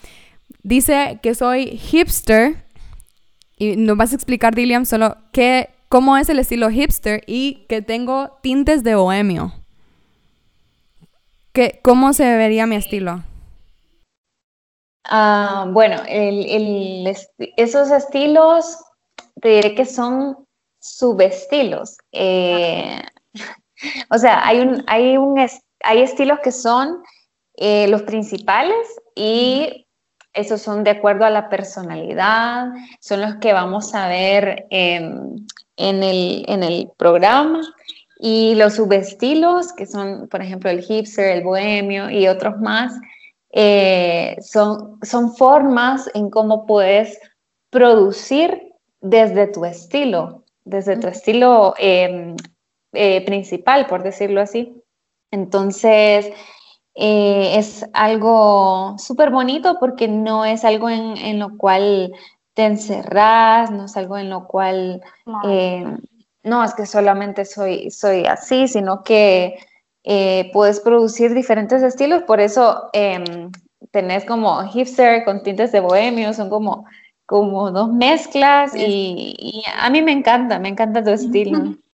Dice 0.62 1.20
que 1.22 1.34
soy 1.34 1.76
hipster, 1.76 2.64
y 3.56 3.76
nos 3.76 3.96
vas 3.96 4.12
a 4.12 4.16
explicar, 4.16 4.54
Dilliam, 4.54 4.84
solo 4.84 5.16
qué, 5.30 5.70
cómo 5.88 6.16
es 6.16 6.28
el 6.28 6.38
estilo 6.38 6.70
hipster 6.70 7.22
y 7.26 7.66
que 7.68 7.82
tengo 7.82 8.38
tintes 8.42 8.82
de 8.82 8.94
bohemio. 8.94 9.52
¿Qué, 11.52 11.78
¿Cómo 11.82 12.12
se 12.12 12.24
vería 12.36 12.66
mi 12.66 12.76
estilo? 12.76 13.22
Ah, 15.04 15.66
bueno, 15.68 15.96
esos 16.06 17.90
estilos 17.90 18.78
te 19.40 19.48
diré 19.48 19.74
que 19.74 19.84
son 19.84 20.46
subestilos. 20.80 21.96
Eh, 22.12 23.00
o 24.10 24.18
sea, 24.18 24.46
hay, 24.46 24.60
un, 24.60 24.84
hay, 24.86 25.16
un, 25.16 25.38
hay 25.84 26.00
estilos 26.00 26.38
que 26.40 26.52
son 26.52 27.02
eh, 27.56 27.88
los 27.88 28.02
principales 28.02 29.00
y 29.14 29.86
esos 30.32 30.62
son 30.62 30.82
de 30.84 30.90
acuerdo 30.90 31.24
a 31.24 31.30
la 31.30 31.48
personalidad, 31.48 32.68
son 33.00 33.20
los 33.20 33.36
que 33.36 33.52
vamos 33.52 33.94
a 33.94 34.08
ver 34.08 34.66
en, 34.70 35.46
el, 35.76 36.44
en 36.48 36.62
el 36.62 36.90
programa. 36.96 37.60
Y 38.18 38.54
los 38.54 38.74
subestilos, 38.74 39.72
que 39.72 39.84
son, 39.84 40.28
por 40.28 40.42
ejemplo, 40.42 40.70
el 40.70 40.80
hipster, 40.80 41.36
el 41.36 41.42
bohemio 41.42 42.08
y 42.08 42.28
otros 42.28 42.56
más, 42.60 42.94
eh, 43.52 44.36
son, 44.40 44.98
son 45.02 45.36
formas 45.36 46.10
en 46.14 46.30
cómo 46.30 46.64
puedes 46.64 47.18
producir 47.70 48.72
desde 49.00 49.46
tu 49.46 49.66
estilo, 49.66 50.44
desde 50.64 50.96
tu 50.96 51.08
estilo 51.08 51.74
em, 51.76 52.34
eh, 52.92 53.24
principal, 53.26 53.86
por 53.86 54.02
decirlo 54.02 54.40
así. 54.40 54.82
Entonces, 55.30 56.30
eh, 56.94 57.58
es 57.58 57.86
algo 57.92 58.96
súper 58.98 59.30
bonito 59.30 59.76
porque 59.78 60.08
no 60.08 60.44
es 60.46 60.64
algo 60.64 60.88
en, 60.88 61.38
lo 61.38 61.56
cual 61.58 62.12
te 62.54 62.64
encerras, 62.64 63.70
no 63.70 63.84
es 63.84 63.96
algo 63.96 64.16
en 64.16 64.30
lo 64.30 64.46
cual, 64.46 65.02
no, 66.44 66.64
es 66.64 66.74
que 66.74 66.86
solamente 66.86 67.44
soy, 67.44 67.90
soy 67.90 68.26
así, 68.26 68.66
sino 68.68 69.02
que 69.02 69.56
eh, 70.04 70.50
puedes 70.52 70.80
producir 70.80 71.32
diferentes 71.34 71.82
estilos, 71.82 72.22
por 72.24 72.40
eso 72.40 72.90
eh, 72.92 73.22
tenés 73.90 74.24
como 74.24 74.62
hipster 74.68 75.24
con 75.24 75.42
tintes 75.42 75.70
de 75.70 75.80
bohemio, 75.80 76.32
son 76.34 76.50
como, 76.50 76.86
como 77.26 77.70
dos 77.70 77.92
mezclas 77.92 78.72
y, 78.74 79.62
a 79.78 79.90
mí 79.90 80.02
me 80.02 80.12
encanta, 80.12 80.58
me 80.58 80.68
encanta 80.68 81.02
tu 81.02 81.10
estilo. 81.10 81.76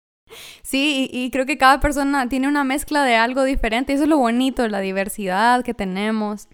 Sí, 0.62 1.08
y, 1.12 1.30
creo 1.30 1.46
que 1.46 1.56
cada 1.56 1.78
persona 1.78 2.28
tiene 2.28 2.48
una 2.48 2.64
mezcla 2.64 3.04
de 3.04 3.14
algo 3.14 3.44
diferente, 3.44 3.92
eso 3.92 4.02
es 4.02 4.08
lo 4.08 4.18
bonito, 4.18 4.66
la 4.66 4.80
diversidad 4.80 5.62
que 5.62 5.72
tenemos. 5.72 6.48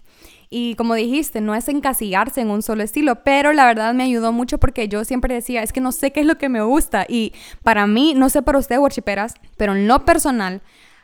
Y 0.50 0.74
como 0.74 0.94
dijiste, 0.94 1.40
no 1.40 1.54
es 1.54 1.66
encasillarse 1.68 2.42
en 2.42 2.50
un 2.50 2.60
solo 2.60 2.82
estilo, 2.82 3.24
pero 3.24 3.54
la 3.54 3.64
verdad 3.64 3.94
me 3.94 4.02
ayudó 4.02 4.30
mucho 4.30 4.58
porque 4.58 4.86
yo 4.86 5.06
siempre 5.06 5.34
decía, 5.34 5.62
es 5.62 5.72
que 5.72 5.80
no 5.80 5.90
sé 5.90 6.12
qué 6.12 6.20
es 6.20 6.26
lo 6.26 6.36
que 6.36 6.50
me 6.50 6.60
gusta. 6.60 7.06
Y 7.08 7.32
para 7.62 7.86
mí, 7.86 8.12
no 8.14 8.28
sé 8.28 8.42
para 8.42 8.58
usted, 8.58 8.76
worshiperas, 8.76 9.32
pero 9.56 9.74
en 9.74 9.88
lo 9.88 10.04
personal, 10.04 10.60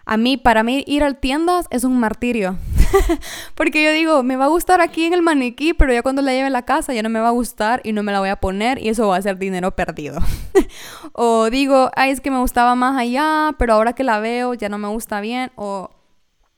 a 0.09 0.17
mí, 0.17 0.39
para 0.39 0.63
mí, 0.63 0.85
ir 0.87 1.05
a 1.05 1.13
tiendas 1.13 1.67
es 1.71 1.85
un 1.85 2.01
martirio. 2.01 2.57
Porque 3.55 3.85
yo 3.85 3.93
digo, 3.93 4.23
me 4.23 4.37
va 4.37 4.47
a 4.47 4.49
gustar 4.49 4.81
aquí 4.81 5.05
en 5.05 5.13
el 5.13 5.21
maniquí, 5.21 5.75
pero 5.75 5.93
ya 5.93 6.03
cuando 6.03 6.23
la 6.23 6.33
lleve 6.33 6.47
a 6.47 6.51
la 6.51 6.63
casa 6.63 6.95
ya 6.95 7.03
no 7.03 7.11
me 7.11 7.21
va 7.21 7.29
a 7.29 7.33
gustar 7.33 7.83
y 7.85 7.93
no 7.93 8.03
me 8.03 8.11
la 8.13 8.21
voy 8.21 8.31
a 8.31 8.37
poner 8.37 8.83
y 8.83 8.89
eso 8.89 9.07
va 9.09 9.17
a 9.17 9.23
ser 9.23 9.39
dinero 9.39 9.77
perdido. 9.77 10.19
o 11.13 11.51
digo, 11.51 11.91
ay, 11.95 12.11
es 12.11 12.23
que 12.23 12.31
me 12.31 12.39
gustaba 12.39 12.75
más 12.75 12.99
allá, 12.99 13.55
pero 13.59 13.75
ahora 13.75 13.93
que 13.93 14.03
la 14.03 14.19
veo 14.19 14.55
ya 14.55 14.71
no 14.71 14.79
me 14.79 14.89
gusta 14.89 15.21
bien. 15.21 15.53
O 15.57 15.91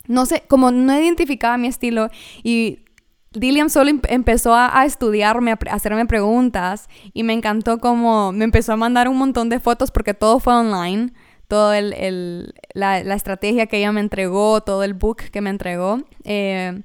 no 0.06 0.26
sé, 0.26 0.44
como 0.46 0.70
no 0.70 0.96
identificaba 0.96 1.56
mi 1.56 1.66
estilo 1.66 2.08
y 2.44 2.84
Dilliam 3.32 3.68
solo 3.68 3.90
em-, 3.90 4.00
empezó 4.08 4.54
a, 4.54 4.84
estudiarme, 4.84 5.50
a, 5.50 5.58
hacerme 5.72 6.06
preguntas 6.06 6.88
y 7.12 7.24
me 7.24 7.32
encantó 7.32 7.78
como 7.78 8.30
me 8.30 8.44
empezó 8.44 8.74
a 8.74 8.76
mandar 8.76 9.08
un 9.08 9.18
montón 9.18 9.48
de 9.48 9.58
fotos 9.58 9.90
porque 9.90 10.14
todo 10.14 10.38
fue 10.38 10.54
online 10.54 11.12
todo 11.50 11.72
el, 11.72 12.54
la, 12.74 13.00
estrategia 13.00 13.66
que 13.66 13.78
ella 13.78 13.90
me 13.90 14.00
entregó, 14.00 14.60
todo 14.60 14.84
el 14.84 14.94
book 14.94 15.16
que 15.32 15.40
me 15.40 15.50
entregó. 15.50 16.00
Eh, 16.22 16.80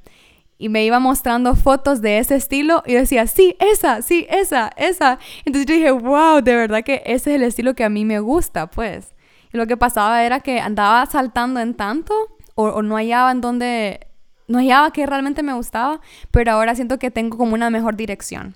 y 0.58 0.70
me 0.70 0.84
iba 0.84 1.00
mostrando 1.00 1.56
fotos 1.56 2.02
de 2.02 2.18
ese 2.18 2.36
estilo 2.36 2.82
y 2.88 2.96
decía, 2.96 3.28
sí, 3.28 3.56
esa, 3.60 4.02
sí, 4.02 4.26
esa, 4.28 4.72
esa. 4.76 5.20
Entonces 5.46 5.68
yo 5.68 5.76
dije, 5.76 5.92
wow, 5.92 6.42
de 6.42 6.56
verdad 6.56 6.84
que 6.84 7.04
ese 7.06 7.30
es 7.30 7.36
el 7.36 7.44
estilo 7.44 7.76
que 7.76 7.84
a 7.84 7.90
mí 7.90 8.06
me 8.06 8.20
gusta, 8.20 8.68
pues. 8.68 9.14
Y 9.54 9.58
lo 9.58 9.68
que 9.68 9.78
pasaba 9.78 10.24
era 10.24 10.40
que 10.40 10.60
andaba 10.60 11.06
saltando 11.06 11.60
en 11.60 11.76
tanto 11.76 12.16
o, 12.56 12.82
no 12.82 12.96
hallaba 12.96 13.32
en 13.32 13.42
donde, 13.42 14.08
no 14.48 14.58
hallaba 14.58 14.92
que 14.92 15.06
realmente 15.06 15.44
me 15.44 15.54
gustaba, 15.54 16.02
pero 16.32 16.54
ahora 16.54 16.74
siento 16.74 16.98
que 16.98 17.12
tengo 17.12 17.38
como 17.38 17.54
una 17.54 17.70
mejor 17.70 17.96
dirección. 17.96 18.56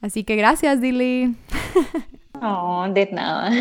Así 0.00 0.24
que 0.24 0.36
gracias, 0.36 0.80
Dilly. 0.80 1.36
Oh, 2.44 2.88
de 2.92 3.08
nada. 3.12 3.52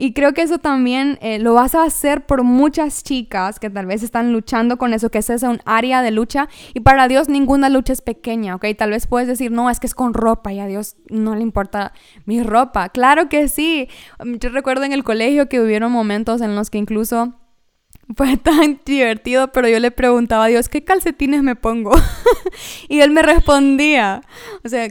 Y 0.00 0.14
creo 0.14 0.32
que 0.32 0.40
eso 0.40 0.56
también 0.56 1.18
eh, 1.20 1.38
lo 1.38 1.52
vas 1.52 1.74
a 1.74 1.84
hacer 1.84 2.24
por 2.24 2.42
muchas 2.42 3.04
chicas 3.04 3.60
que 3.60 3.68
tal 3.68 3.84
vez 3.84 4.02
están 4.02 4.32
luchando 4.32 4.78
con 4.78 4.94
eso, 4.94 5.10
que 5.10 5.18
ese 5.18 5.34
es 5.34 5.42
un 5.42 5.60
área 5.66 6.00
de 6.00 6.10
lucha. 6.10 6.48
Y 6.72 6.80
para 6.80 7.06
Dios 7.06 7.28
ninguna 7.28 7.68
lucha 7.68 7.92
es 7.92 8.00
pequeña, 8.00 8.54
¿ok? 8.54 8.64
Tal 8.78 8.92
vez 8.92 9.06
puedes 9.06 9.28
decir, 9.28 9.50
no, 9.50 9.68
es 9.68 9.78
que 9.78 9.86
es 9.86 9.94
con 9.94 10.14
ropa 10.14 10.54
y 10.54 10.58
a 10.58 10.66
Dios 10.66 10.96
no 11.10 11.36
le 11.36 11.42
importa 11.42 11.92
mi 12.24 12.42
ropa. 12.42 12.88
Claro 12.88 13.28
que 13.28 13.46
sí. 13.48 13.90
Yo 14.24 14.48
recuerdo 14.48 14.84
en 14.84 14.94
el 14.94 15.04
colegio 15.04 15.50
que 15.50 15.60
hubieron 15.60 15.92
momentos 15.92 16.40
en 16.40 16.56
los 16.56 16.70
que 16.70 16.78
incluso 16.78 17.34
fue 18.16 18.38
tan 18.38 18.80
divertido, 18.86 19.52
pero 19.52 19.68
yo 19.68 19.80
le 19.80 19.90
preguntaba 19.90 20.46
a 20.46 20.48
Dios, 20.48 20.70
¿qué 20.70 20.82
calcetines 20.82 21.42
me 21.42 21.56
pongo? 21.56 21.92
y 22.88 23.00
él 23.00 23.10
me 23.10 23.20
respondía. 23.20 24.22
O 24.64 24.68
sea, 24.70 24.88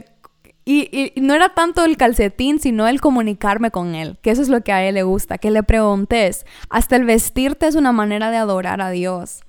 y, 0.64 1.12
no 1.16 1.34
era 1.34 1.50
tanto 1.50 1.84
el 1.84 1.96
calcetín, 1.96 2.60
sino 2.60 2.86
el 2.86 3.00
comunicarme 3.00 3.70
con 3.70 3.94
él, 3.94 4.18
que 4.22 4.30
eso 4.30 4.42
es 4.42 4.48
lo 4.48 4.62
que 4.62 4.72
a 4.72 4.84
él 4.84 4.94
le 4.94 5.02
gusta, 5.02 5.38
que 5.38 5.50
le 5.50 5.62
preguntes. 5.62 6.46
Hasta 6.68 6.96
el 6.96 7.04
vestirte 7.04 7.66
es 7.66 7.74
una 7.74 7.92
manera 7.92 8.30
de 8.30 8.36
adorar 8.36 8.80
a 8.80 8.90
Dios 8.90 9.42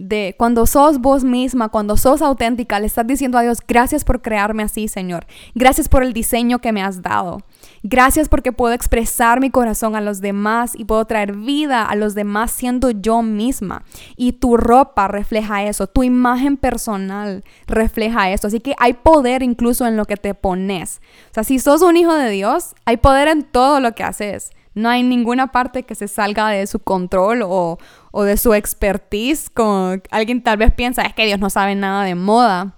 de 0.00 0.34
cuando 0.38 0.66
sos 0.66 0.98
vos 0.98 1.24
misma, 1.24 1.68
cuando 1.68 1.96
sos 1.96 2.22
auténtica, 2.22 2.80
le 2.80 2.86
estás 2.86 3.06
diciendo 3.06 3.38
a 3.38 3.42
Dios, 3.42 3.58
gracias 3.66 4.04
por 4.04 4.22
crearme 4.22 4.62
así, 4.62 4.88
Señor. 4.88 5.26
Gracias 5.54 5.88
por 5.88 6.02
el 6.02 6.12
diseño 6.12 6.58
que 6.58 6.72
me 6.72 6.82
has 6.82 7.02
dado. 7.02 7.42
Gracias 7.82 8.28
porque 8.28 8.52
puedo 8.52 8.74
expresar 8.74 9.40
mi 9.40 9.50
corazón 9.50 9.96
a 9.96 10.00
los 10.00 10.20
demás 10.20 10.72
y 10.74 10.84
puedo 10.84 11.04
traer 11.04 11.36
vida 11.36 11.84
a 11.84 11.94
los 11.94 12.14
demás 12.14 12.50
siendo 12.50 12.90
yo 12.90 13.22
misma. 13.22 13.84
Y 14.16 14.32
tu 14.32 14.56
ropa 14.56 15.08
refleja 15.08 15.64
eso, 15.64 15.86
tu 15.86 16.02
imagen 16.02 16.56
personal 16.56 17.44
refleja 17.66 18.30
eso. 18.30 18.46
Así 18.46 18.60
que 18.60 18.74
hay 18.78 18.94
poder 18.94 19.42
incluso 19.42 19.86
en 19.86 19.96
lo 19.96 20.04
que 20.04 20.16
te 20.16 20.34
pones. 20.34 21.00
O 21.30 21.34
sea, 21.34 21.44
si 21.44 21.58
sos 21.58 21.82
un 21.82 21.96
hijo 21.96 22.14
de 22.14 22.30
Dios, 22.30 22.74
hay 22.84 22.96
poder 22.96 23.28
en 23.28 23.42
todo 23.42 23.80
lo 23.80 23.94
que 23.94 24.04
haces. 24.04 24.50
No 24.80 24.88
hay 24.88 25.02
ninguna 25.02 25.48
parte 25.52 25.82
que 25.84 25.94
se 25.94 26.08
salga 26.08 26.48
de 26.48 26.66
su 26.66 26.78
control 26.80 27.42
o, 27.44 27.78
de 28.24 28.36
su 28.36 28.54
expertise, 28.54 29.50
como 29.50 29.94
alguien 30.10 30.42
tal 30.42 30.56
vez 30.56 30.72
piensa, 30.72 31.02
es 31.02 31.14
que 31.14 31.26
Dios 31.26 31.38
no 31.38 31.50
sabe 31.50 31.74
nada 31.74 32.04
de 32.04 32.14
moda. 32.14 32.76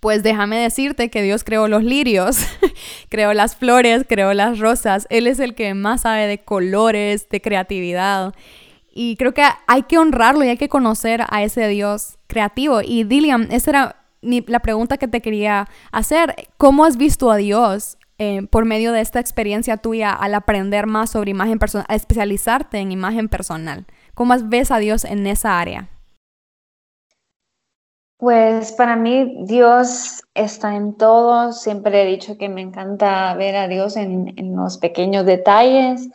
Pues 0.00 0.22
déjame 0.22 0.56
decirte 0.58 1.10
que 1.10 1.22
Dios 1.22 1.44
creó 1.44 1.68
los 1.68 1.84
lirios, 1.84 2.38
creó 3.10 3.34
las 3.34 3.56
flores, 3.56 4.06
creó 4.08 4.32
las 4.32 4.58
rosas. 4.58 5.06
Él 5.10 5.26
es 5.26 5.40
el 5.40 5.54
que 5.54 5.74
más 5.74 6.02
sabe 6.02 6.26
de 6.26 6.38
colores, 6.38 7.28
de 7.28 7.42
creatividad. 7.42 8.34
Y 8.92 9.16
creo 9.16 9.34
que 9.34 9.42
hay 9.66 9.82
que 9.82 9.98
honrarlo 9.98 10.44
y 10.44 10.48
hay 10.48 10.56
que 10.56 10.70
conocer 10.70 11.24
a 11.28 11.42
ese 11.42 11.68
Dios 11.68 12.18
creativo. 12.28 12.80
Y 12.82 13.04
Dilliam, 13.04 13.48
esa 13.50 13.70
era 13.70 13.96
la 14.22 14.60
pregunta 14.60 14.96
que 14.96 15.06
te 15.06 15.20
quería 15.20 15.68
hacer. 15.92 16.34
¿Cómo 16.56 16.86
has 16.86 16.96
visto 16.96 17.30
a 17.30 17.36
Dios 17.36 17.98
eh, 18.22 18.46
por 18.50 18.66
medio 18.66 18.92
de 18.92 19.00
esta 19.00 19.18
experiencia 19.18 19.78
tuya 19.78 20.12
al 20.12 20.34
aprender 20.34 20.86
más 20.86 21.08
sobre 21.08 21.30
imagen 21.30 21.58
personal, 21.58 21.86
especializarte 21.88 22.76
en 22.76 22.92
imagen 22.92 23.30
personal? 23.30 23.86
¿Cómo 24.12 24.34
ves 24.44 24.70
a 24.70 24.76
Dios 24.76 25.06
en 25.06 25.26
esa 25.26 25.58
área? 25.58 25.88
Pues 28.18 28.72
para 28.72 28.96
mí 28.96 29.46
Dios 29.46 30.22
está 30.34 30.76
en 30.76 30.98
todo. 30.98 31.54
Siempre 31.54 32.02
he 32.02 32.06
dicho 32.06 32.36
que 32.36 32.50
me 32.50 32.60
encanta 32.60 33.32
ver 33.36 33.56
a 33.56 33.68
Dios 33.68 33.96
en, 33.96 34.34
los 34.54 34.76
pequeños 34.76 35.24
detalles. 35.24 36.10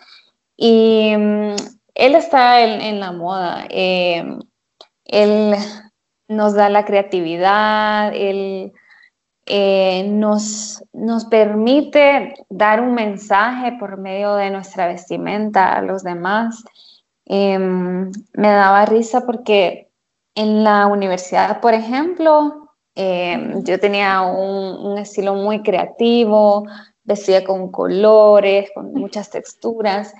Y 0.55 1.11
mm, 1.17 1.55
Él 1.95 2.13
está 2.13 2.61
en, 2.61 2.99
la 2.99 3.13
moda. 3.13 3.65
Eh, 3.71 4.23
él 5.05 5.55
nos 6.27 6.53
da 6.53 6.69
la 6.69 6.85
creatividad, 6.85 8.13
Él 8.13 8.73
eh, 9.47 10.07
nos, 10.09 10.83
nos 10.91 11.25
permite 11.25 12.33
dar 12.49 12.81
un 12.81 12.95
mensaje 12.95 13.73
por 13.79 13.97
medio 13.97 14.35
de 14.35 14.49
nuestra 14.49 14.87
vestimenta 14.87 15.73
a 15.73 15.81
los 15.81 16.03
demás. 16.03 16.63
Em, 17.25 18.11
me 18.33 18.47
daba 18.49 18.85
risa 18.85 19.25
porque 19.25 19.89
en 20.35 20.63
la 20.63 20.87
universidad, 20.87 21.61
por 21.61 21.73
ejemplo, 21.73 22.69
em, 22.95 23.63
yo 23.63 23.79
tenía 23.79 24.21
un, 24.21 24.97
estilo 24.97 25.35
muy 25.35 25.61
creativo, 25.63 26.65
vestía 27.03 27.43
con 27.43 27.71
colores, 27.71 28.71
con 28.73 28.93
muchas 28.93 29.29
texturas, 29.29 30.13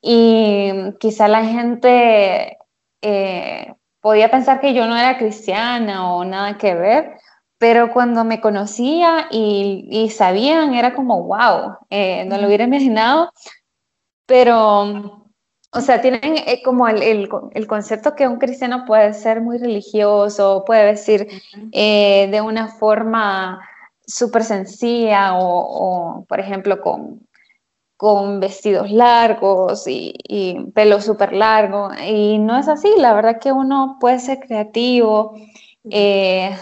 y 0.00 0.72
quizá 0.98 1.28
la 1.28 1.44
gente 1.44 2.58
eh, 3.02 3.74
podía 4.00 4.30
pensar 4.30 4.60
que 4.60 4.74
yo 4.74 4.86
no 4.86 4.96
era 4.96 5.18
cristiana 5.18 6.14
o 6.14 6.24
nada 6.24 6.58
que 6.58 6.74
ver, 6.74 7.16
pero 7.60 7.92
cuando 7.92 8.24
me 8.24 8.40
conocía 8.40 9.28
y, 9.30 10.10
sabían, 10.16 10.72
era 10.74 10.94
como, 10.94 11.24
wow, 11.24 11.76
eh, 11.90 12.24
no 12.24 12.38
lo 12.38 12.46
hubiera 12.46 12.64
imaginado, 12.64 13.30
pero 14.24 15.20
o 15.72 15.80
sea, 15.82 16.00
tienen 16.00 16.38
eh, 16.38 16.62
como 16.64 16.88
el, 16.88 17.28
concepto 17.68 18.14
que 18.16 18.26
un 18.26 18.38
cristiano 18.38 18.84
puede 18.86 19.12
ser 19.12 19.42
muy 19.42 19.58
religioso, 19.58 20.64
puede 20.66 20.86
decir 20.86 21.28
eh, 21.72 22.28
de 22.30 22.40
una 22.40 22.68
forma 22.68 23.60
súper 24.06 24.42
sencilla 24.42 25.34
o, 25.38 26.24
por 26.28 26.40
ejemplo, 26.40 26.80
con, 26.80 27.28
con 27.98 28.40
vestidos 28.40 28.90
largos 28.90 29.84
y, 29.86 30.14
pelo 30.74 31.00
súper 31.02 31.34
largo. 31.34 31.90
Y 32.08 32.38
no 32.38 32.58
es 32.58 32.68
así, 32.68 32.88
la 32.96 33.12
verdad 33.12 33.38
que 33.38 33.52
uno 33.52 33.98
puede 34.00 34.18
ser 34.18 34.40
creativo. 34.40 35.34
Eh, 35.90 36.56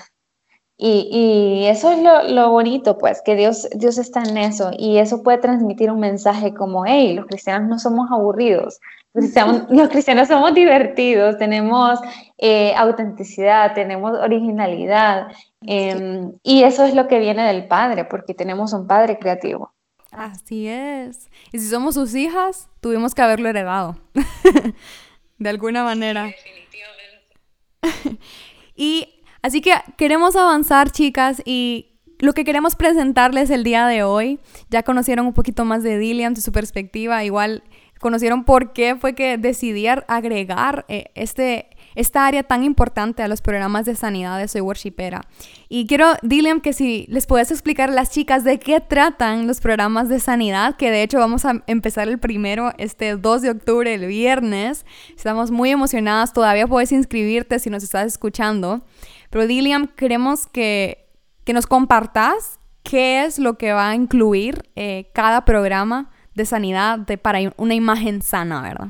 y, 0.81 1.64
eso 1.67 1.91
es 1.91 1.99
lo, 2.33 2.51
bonito, 2.51 2.99
pues, 2.99 3.21
que 3.25 3.35
Dios, 3.35 3.69
Dios 3.75 3.99
está 3.99 4.23
en 4.23 4.38
eso 4.38 4.71
y 4.79 4.99
eso 4.99 5.25
puede 5.25 5.38
transmitir 5.38 5.91
un 5.91 5.99
mensaje 5.99 6.55
como, 6.55 6.87
hey, 6.87 7.14
los 7.14 7.27
cristianos 7.27 7.69
no 7.69 7.79
somos 7.81 8.11
aburridos, 8.12 8.79
los 9.12 9.88
cristianos 9.88 10.29
somos 10.29 10.55
divertidos, 10.55 11.37
tenemos 11.37 11.99
eh, 12.38 12.75
autenticidad, 12.77 13.75
tenemos 13.75 14.12
originalidad. 14.19 15.29
Em, 15.62 16.33
y 16.45 16.62
eso 16.62 16.85
es 16.85 16.95
lo 16.95 17.09
que 17.09 17.19
viene 17.19 17.43
del 17.43 17.67
Padre, 17.67 18.05
porque 18.05 18.33
tenemos 18.35 18.73
un 18.73 18.87
Padre 18.87 19.19
creativo. 19.19 19.73
Así 20.12 20.69
es. 20.69 21.29
Y 21.53 21.59
si 21.59 21.69
somos 21.69 21.95
sus 21.95 22.14
hijas, 22.14 22.69
tuvimos 22.81 23.17
que 23.17 23.23
haberlo 23.23 23.49
heredado. 23.49 23.97
de 25.38 25.49
alguna 25.49 25.83
manera. 25.83 26.25
Definitivamente. 26.25 28.19
y 28.77 29.17
así 29.42 29.61
que 29.61 29.72
queremos 29.96 30.37
avanzar, 30.37 30.90
chicas, 30.90 31.42
y 31.44 31.88
lo 32.18 32.33
que 32.33 32.44
queremos 32.44 32.74
presentarles 32.74 33.51
el 33.51 33.64
día 33.64 33.87
de 33.87 34.03
hoy, 34.03 34.40
ya 34.70 34.83
conocieron 34.83 35.27
un 35.27 35.35
poquito 35.35 35.64
más 35.64 35.83
de 35.83 35.98
Dillian, 35.98 36.35
de 36.35 36.40
su 36.40 36.53
perspectiva, 36.53 37.24
igual 37.24 37.62
conocieron 38.01 38.44
por 38.44 38.72
qué 38.72 38.96
fue 38.96 39.14
que 39.14 39.38
decidí 39.38 39.87
agregar 39.88 40.85
eh, 40.88 41.07
este, 41.14 41.68
esta 41.94 42.27
área 42.27 42.42
tan 42.42 42.64
importante 42.64 43.22
a 43.22 43.29
los 43.29 43.40
programas 43.40 43.87
de 43.87 43.96
sanidad 43.96 44.38
de 44.38 44.48
Soy 44.48 44.61
Worshipera. 44.61 45.22
Y 45.68 45.87
quiero, 45.87 46.14
Dilliam, 46.22 46.61
que 46.61 46.72
si 46.72 47.07
les 47.09 47.27
puedes 47.27 47.51
explicar 47.51 47.90
a 47.90 47.92
las 47.92 48.11
chicas 48.11 48.44
de 48.44 48.59
qué 48.59 48.81
tratan 48.81 49.46
los 49.46 49.61
programas 49.61 50.09
de 50.09 50.20
sanidad, 50.20 50.77
que 50.77 50.90
de 50.90 51.03
hecho 51.03 51.18
vamos 51.18 51.44
a 51.44 51.62
empezar 51.66 52.09
el 52.09 52.18
primero 52.18 52.72
este 52.79 53.16
2 53.16 53.42
de 53.42 53.51
octubre, 53.51 53.92
el 53.94 54.07
viernes. 54.07 54.87
Estamos 55.16 55.51
muy 55.51 55.70
emocionadas, 55.70 56.33
todavía 56.33 56.66
puedes 56.66 56.92
inscribirte 56.92 57.59
si 57.59 57.70
nos 57.70 57.83
estás 57.83 58.07
escuchando. 58.07 58.83
Pero 59.31 59.47
Dilliam, 59.47 59.88
queremos 59.88 60.47
que, 60.47 61.07
nos 61.53 61.67
compartas 61.67 62.61
qué 62.83 63.25
es 63.25 63.38
lo 63.38 63.57
que 63.57 63.73
va 63.73 63.88
a 63.88 63.95
incluir 63.95 64.71
eh, 64.77 65.11
cada 65.14 65.47
programa 65.47 66.11
de 66.35 66.45
sanidad 66.45 66.99
de, 66.99 67.17
para 67.17 67.38
una 67.57 67.75
imagen 67.75 68.21
sana, 68.21 68.61
¿verdad? 68.61 68.88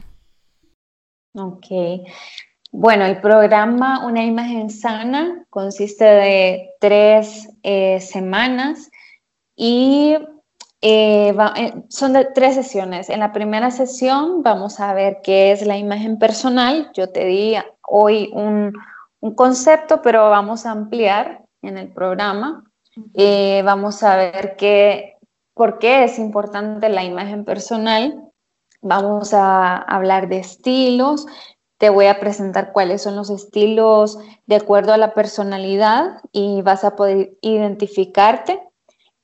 Ok. 1.35 1.67
Bueno, 2.71 3.07
el 3.07 3.21
programa 3.21 4.05
Una 4.05 4.25
imagen 4.25 4.71
sana 4.71 5.45
consiste 5.51 6.05
de 6.05 6.71
tres 6.81 7.49
eh, 7.63 8.01
semanas 8.01 8.91
y 9.57 10.17
eh, 10.81 11.35
son 11.89 12.13
de 12.13 12.27
tres 12.27 12.55
sesiones. 12.55 13.09
En 13.09 13.21
la 13.21 13.33
primera 13.33 13.71
sesión 13.71 14.43
vamos 14.43 14.79
a 14.81 14.95
ver 14.95 15.19
qué 15.23 15.53
es 15.53 15.67
la 15.67 15.77
imagen 15.77 16.19
personal. 16.19 16.91
Yo 16.95 17.11
te 17.11 17.25
di 17.25 17.55
hoy 17.89 18.31
un, 18.33 18.73
un 19.21 19.35
concepto, 19.35 20.03
pero 20.03 20.31
vamos 20.31 20.67
a 20.67 20.71
ampliar 20.71 21.45
en 21.63 21.79
el 21.79 21.93
programa. 21.93 22.65
vamos 23.65 24.03
a 24.03 24.17
ver 24.17 24.57
qué 24.57 25.19
por 25.59 25.81
qué 25.81 26.05
es 26.05 26.21
importante 26.21 26.89
la 26.89 27.03
imagen 27.03 27.45
personal. 27.45 28.31
Vamos 28.81 29.35
a 29.35 29.77
hablar 29.77 30.29
de 30.29 30.39
estilos. 30.39 31.27
Te 31.79 31.91
voy 31.91 32.07
a 32.07 32.21
presentar 32.21 32.73
cuáles 32.73 33.03
son 33.03 33.17
los 33.17 33.29
estilos 33.29 34.19
de 34.47 34.55
acuerdo 34.55 34.93
a 34.93 34.97
la 34.97 35.15
personalidad 35.15 36.21
y 36.31 36.63
vas 36.63 36.85
a 36.85 36.95
poder 36.95 37.37
identificarte 37.41 38.63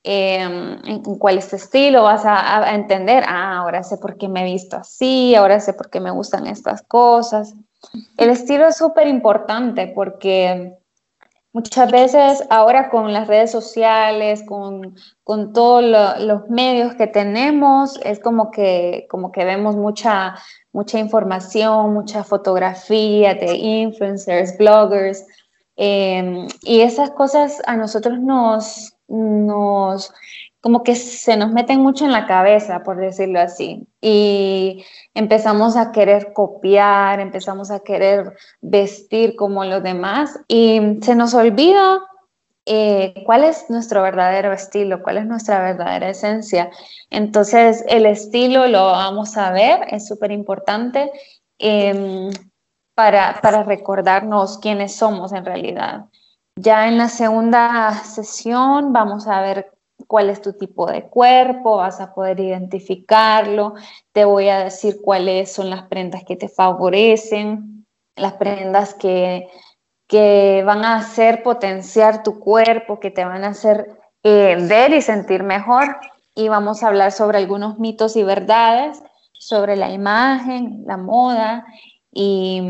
em, 0.03 0.77
en 0.85 1.01
cuál 1.01 1.37
es 1.37 1.49
tu 1.49 1.55
estilo, 1.55 2.03
vas 2.03 2.25
a, 2.25 2.65
a, 2.65 2.75
entender, 2.75 3.23
ah, 3.27 3.59
ahora 3.59 3.83
sé 3.83 3.97
por 3.97 4.17
qué 4.17 4.27
me 4.27 4.41
he 4.41 4.51
visto 4.51 4.75
así, 4.75 5.35
ahora 5.35 5.61
sé 5.61 5.73
por 5.73 5.89
qué 5.89 6.01
me 6.01 6.11
gustan 6.11 6.47
estas 6.47 6.81
cosas. 6.81 7.55
El 8.17 8.29
estilo 8.29 8.67
es 8.67 8.77
súper 8.77 9.07
importante 9.07 9.91
porque 9.95 10.77
Muchas 11.55 11.89
veces 11.89 12.43
ahora 12.49 12.89
con 12.89 13.13
las 13.13 13.29
redes 13.29 13.49
sociales, 13.49 14.43
con, 14.45 14.93
con 15.23 15.53
todos 15.53 15.85
los 16.19 16.49
medios 16.49 16.95
que 16.95 17.07
tenemos, 17.07 17.97
es 18.03 18.19
como 18.19 18.51
que, 18.51 19.07
como 19.09 19.31
que 19.31 19.45
vemos 19.45 19.77
mucha, 19.77 20.35
mucha 20.73 20.99
información, 20.99 21.93
mucha 21.93 22.25
fotografía 22.25 23.35
de 23.35 23.55
influencers, 23.55 24.57
bloggers, 24.57 25.25
em, 25.77 26.45
y 26.63 26.81
esas 26.81 27.11
cosas 27.11 27.61
a 27.67 27.77
nosotros 27.77 28.19
nos, 28.19 28.93
nos 29.07 30.13
como 30.65 30.81
que 30.81 30.95
se 30.95 31.37
nos 31.37 31.51
meten 31.51 31.79
mucho 31.79 32.05
en 32.05 32.11
la 32.11 32.25
cabeza, 32.25 32.81
por 32.81 32.97
decirlo 32.97 33.39
así, 33.39 33.87
y 34.01 34.83
empezamos 35.13 35.77
a 35.77 35.91
querer 35.91 36.33
copiar, 36.33 37.19
empezamos 37.19 37.69
a 37.69 37.81
querer 37.81 38.35
vestir 38.61 39.35
como 39.35 39.63
los 39.63 39.83
demás 39.83 40.39
y 40.47 40.97
se 41.03 41.13
nos 41.13 41.35
olvida 41.35 42.01
eh, 42.65 43.13
cuál 43.27 43.43
es 43.43 43.69
nuestro 43.69 44.01
verdadero 44.01 44.51
estilo, 44.53 45.03
cuál 45.03 45.17
es 45.17 45.27
nuestra 45.27 45.61
verdadera 45.61 46.09
esencia. 46.09 46.71
Entonces, 47.11 47.85
el 47.87 48.07
estilo 48.07 48.65
lo 48.65 48.85
vamos 48.87 49.37
a 49.37 49.51
ver, 49.51 49.81
es 49.91 50.07
súper 50.07 50.31
importante 50.31 51.11
em, 51.59 52.31
para, 52.95 53.39
para 53.39 53.61
recordarnos 53.61 54.57
quiénes 54.57 54.95
somos 54.95 55.31
en 55.31 55.45
realidad. 55.45 56.05
Ya 56.55 56.87
en 56.87 56.97
la 56.97 57.09
segunda 57.09 57.93
sesión 58.03 58.93
vamos 58.93 59.27
a 59.27 59.41
ver 59.41 59.74
cuál 60.07 60.29
es 60.29 60.41
tu 60.41 60.53
tipo 60.53 60.85
de 60.87 61.03
cuerpo, 61.03 61.77
vas 61.77 61.99
a 61.99 62.13
poder 62.13 62.39
identificarlo, 62.39 63.75
te 64.11 64.25
voy 64.25 64.49
a 64.49 64.63
decir 64.63 64.99
cuáles 65.01 65.51
son 65.51 65.69
las 65.69 65.83
prendas 65.83 66.23
que 66.23 66.35
te 66.35 66.49
favorecen, 66.49 67.85
las 68.15 68.33
prendas 68.33 68.93
que, 68.93 69.47
que 70.07 70.63
van 70.65 70.85
a 70.85 70.97
hacer 70.97 71.43
potenciar 71.43 72.23
tu 72.23 72.39
cuerpo, 72.39 72.99
que 72.99 73.11
te 73.11 73.25
van 73.25 73.43
a 73.43 73.49
hacer 73.49 73.97
eh, 74.23 74.57
ver 74.67 74.93
y 74.93 75.01
sentir 75.01 75.43
mejor. 75.43 75.97
Y 76.33 76.49
vamos 76.49 76.83
a 76.83 76.87
hablar 76.87 77.11
sobre 77.11 77.37
algunos 77.37 77.79
mitos 77.79 78.15
y 78.15 78.23
verdades 78.23 79.01
sobre 79.45 79.75
la 79.75 79.91
imagen, 79.91 80.83
la 80.87 80.97
moda 80.97 81.65
y, 82.11 82.61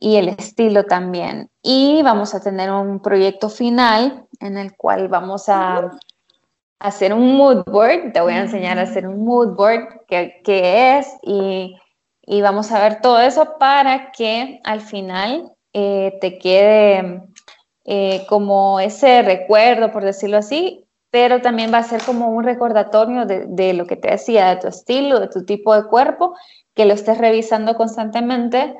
y 0.00 0.16
el 0.16 0.28
estilo 0.28 0.84
también. 0.84 1.50
Y 1.62 2.02
vamos 2.02 2.34
a 2.34 2.40
tener 2.40 2.70
un 2.70 3.00
proyecto 3.00 3.48
final 3.48 4.26
en 4.40 4.56
el 4.56 4.76
cual 4.76 5.08
vamos 5.08 5.48
a 5.48 5.90
hacer 6.78 7.12
un 7.12 7.36
mood 7.36 7.64
board. 7.64 8.12
Te 8.12 8.20
voy 8.20 8.34
a 8.34 8.42
enseñar 8.42 8.78
a 8.78 8.82
hacer 8.82 9.06
un 9.06 9.24
mood 9.24 9.56
board, 9.56 10.04
qué, 10.06 10.40
es, 10.98 11.08
y, 11.22 11.76
y, 12.22 12.40
vamos 12.42 12.70
a 12.72 12.80
ver 12.80 13.00
todo 13.00 13.20
eso 13.20 13.56
para 13.58 14.12
que 14.12 14.60
al 14.64 14.80
final 14.80 15.52
eh, 15.72 16.16
te 16.20 16.38
quede 16.38 17.22
eh, 17.84 18.24
como 18.28 18.80
ese 18.80 19.22
recuerdo, 19.22 19.90
por 19.90 20.04
decirlo 20.04 20.38
así, 20.38 20.84
pero 21.10 21.40
también 21.40 21.72
va 21.72 21.78
a 21.78 21.82
ser 21.82 22.02
como 22.02 22.28
un 22.28 22.44
recordatorio 22.44 23.24
de, 23.24 23.46
de, 23.48 23.72
lo 23.72 23.86
que 23.86 23.96
te 23.96 24.10
decía, 24.10 24.48
de 24.50 24.56
tu 24.60 24.68
estilo, 24.68 25.20
de 25.20 25.28
tu 25.28 25.44
tipo 25.44 25.74
de 25.74 25.88
cuerpo, 25.88 26.34
que 26.74 26.84
lo 26.84 26.94
estés 26.94 27.18
revisando 27.18 27.74
constantemente 27.76 28.76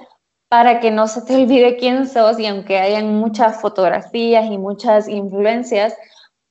para 0.49 0.81
que 0.81 0.91
no 0.91 1.07
se 1.09 1.23
te 1.23 1.37
olvide 1.43 1.77
quién 1.77 2.09
sos 2.09 2.39
y 2.39 2.47
aunque 2.47 2.79
hayan 2.79 3.15
muchas 3.15 3.61
fotografías 3.61 4.47
y 4.47 4.59
muchas 4.59 5.09
influencias 5.09 5.97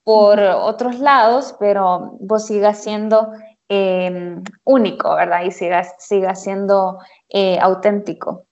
por 0.04 0.40
otros 0.40 1.00
lados, 1.00 1.56
pero 1.60 2.16
vos 2.22 2.46
sigas 2.46 2.82
siendo 2.82 3.30
eh, 3.68 4.42
único, 4.64 5.16
¿verdad? 5.16 5.44
Y 5.44 5.52
sigas, 5.52 5.96
sigas 6.00 6.42
siendo 6.42 7.00
eh, 7.30 7.60
auténtico. 7.60 8.46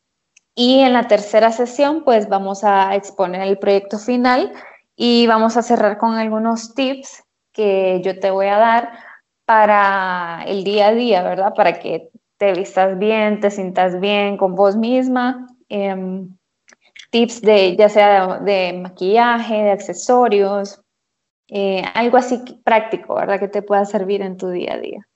Y 0.53 0.79
en 0.79 0.93
la 0.93 1.07
tercera 1.07 1.51
sesión, 1.51 2.03
pues 2.03 2.29
vamos 2.29 2.63
a 2.63 2.95
exponer 2.95 3.41
el 3.41 3.57
proyecto 3.57 3.99
final 3.99 4.51
y 4.95 5.27
vamos 5.27 5.57
a 5.57 5.61
cerrar 5.61 5.97
con 5.97 6.15
algunos 6.15 6.73
tips 6.75 7.23
que 7.53 8.01
yo 8.03 8.19
te 8.19 8.31
voy 8.31 8.47
a 8.47 8.57
dar 8.57 8.99
para 9.45 10.43
el 10.47 10.63
día 10.63 10.87
a 10.87 10.93
día, 10.93 11.23
¿verdad? 11.23 11.53
Para 11.53 11.79
que 11.79 12.09
te 12.37 12.53
vistas 12.53 12.97
bien, 12.97 13.39
te 13.39 13.49
sientas 13.49 13.99
bien 13.99 14.37
con 14.37 14.55
vos 14.55 14.75
misma. 14.75 15.47
Em, 15.69 16.35
tips 17.11 17.41
de 17.41 17.75
ya 17.77 17.89
sea 17.89 18.39
de, 18.39 18.73
maquillaje, 18.73 19.55
de 19.55 19.71
accesorios, 19.71 20.81
eh, 21.47 21.83
algo 21.93 22.17
así 22.17 22.41
práctico, 22.63 23.15
¿verdad? 23.15 23.39
Que 23.39 23.47
te 23.47 23.61
pueda 23.61 23.85
servir 23.85 24.21
en 24.21 24.37
tu 24.37 24.49
día 24.49 24.73
a 24.73 24.79
día. 24.79 25.07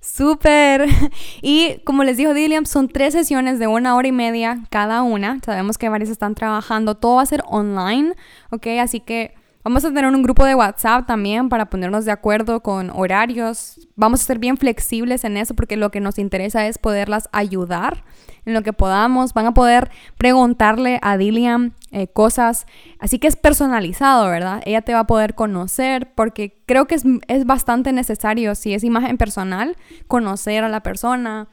Súper. 0.00 0.86
Y 1.42 1.80
como 1.84 2.02
les 2.04 2.16
dijo 2.16 2.34
Dilliam, 2.34 2.64
son 2.64 2.88
tres 2.88 3.14
sesiones 3.14 3.58
de 3.58 3.66
una 3.66 3.94
hora 3.96 4.08
y 4.08 4.12
media 4.12 4.58
cada 4.70 5.02
una. 5.02 5.38
Sabemos 5.44 5.78
que 5.78 5.88
varios 5.88 6.10
están 6.10 6.34
trabajando. 6.34 6.96
Todo 6.96 7.16
va 7.16 7.22
a 7.22 7.26
ser 7.26 7.42
online, 7.46 8.14
¿ok? 8.50 8.66
Así 8.80 9.00
que 9.00 9.35
Vamos 9.66 9.84
a 9.84 9.88
tener 9.88 10.06
un 10.06 10.22
grupo 10.22 10.44
de 10.44 10.54
WhatsApp 10.54 11.08
también 11.08 11.48
para 11.48 11.66
ponernos 11.66 12.04
de 12.04 12.12
acuerdo 12.12 12.60
con 12.60 12.88
horarios. 12.90 13.88
Vamos 13.96 14.20
a 14.20 14.24
ser 14.24 14.38
bien 14.38 14.56
flexibles 14.56 15.24
en 15.24 15.36
eso 15.36 15.54
porque 15.54 15.76
lo 15.76 15.90
que 15.90 15.98
nos 15.98 16.20
interesa 16.20 16.68
es 16.68 16.78
poderlas 16.78 17.28
ayudar 17.32 18.04
en 18.44 18.54
lo 18.54 18.62
que 18.62 18.72
podamos. 18.72 19.34
Van 19.34 19.46
a 19.46 19.54
poder 19.54 19.90
preguntarle 20.18 21.00
a 21.02 21.16
Dilliam 21.16 21.72
eh, 21.90 22.06
cosas. 22.06 22.66
Así 23.00 23.18
que 23.18 23.26
es 23.26 23.34
personalizado, 23.34 24.30
¿verdad? 24.30 24.62
Ella 24.66 24.82
te 24.82 24.94
va 24.94 25.00
a 25.00 25.06
poder 25.08 25.34
conocer 25.34 26.12
porque 26.14 26.62
creo 26.64 26.86
que 26.86 26.94
es, 26.94 27.02
es 27.26 27.44
bastante 27.44 27.92
necesario, 27.92 28.54
si 28.54 28.72
es 28.72 28.84
imagen 28.84 29.18
personal, 29.18 29.76
conocer 30.06 30.62
a 30.62 30.68
la 30.68 30.84
persona. 30.84 31.48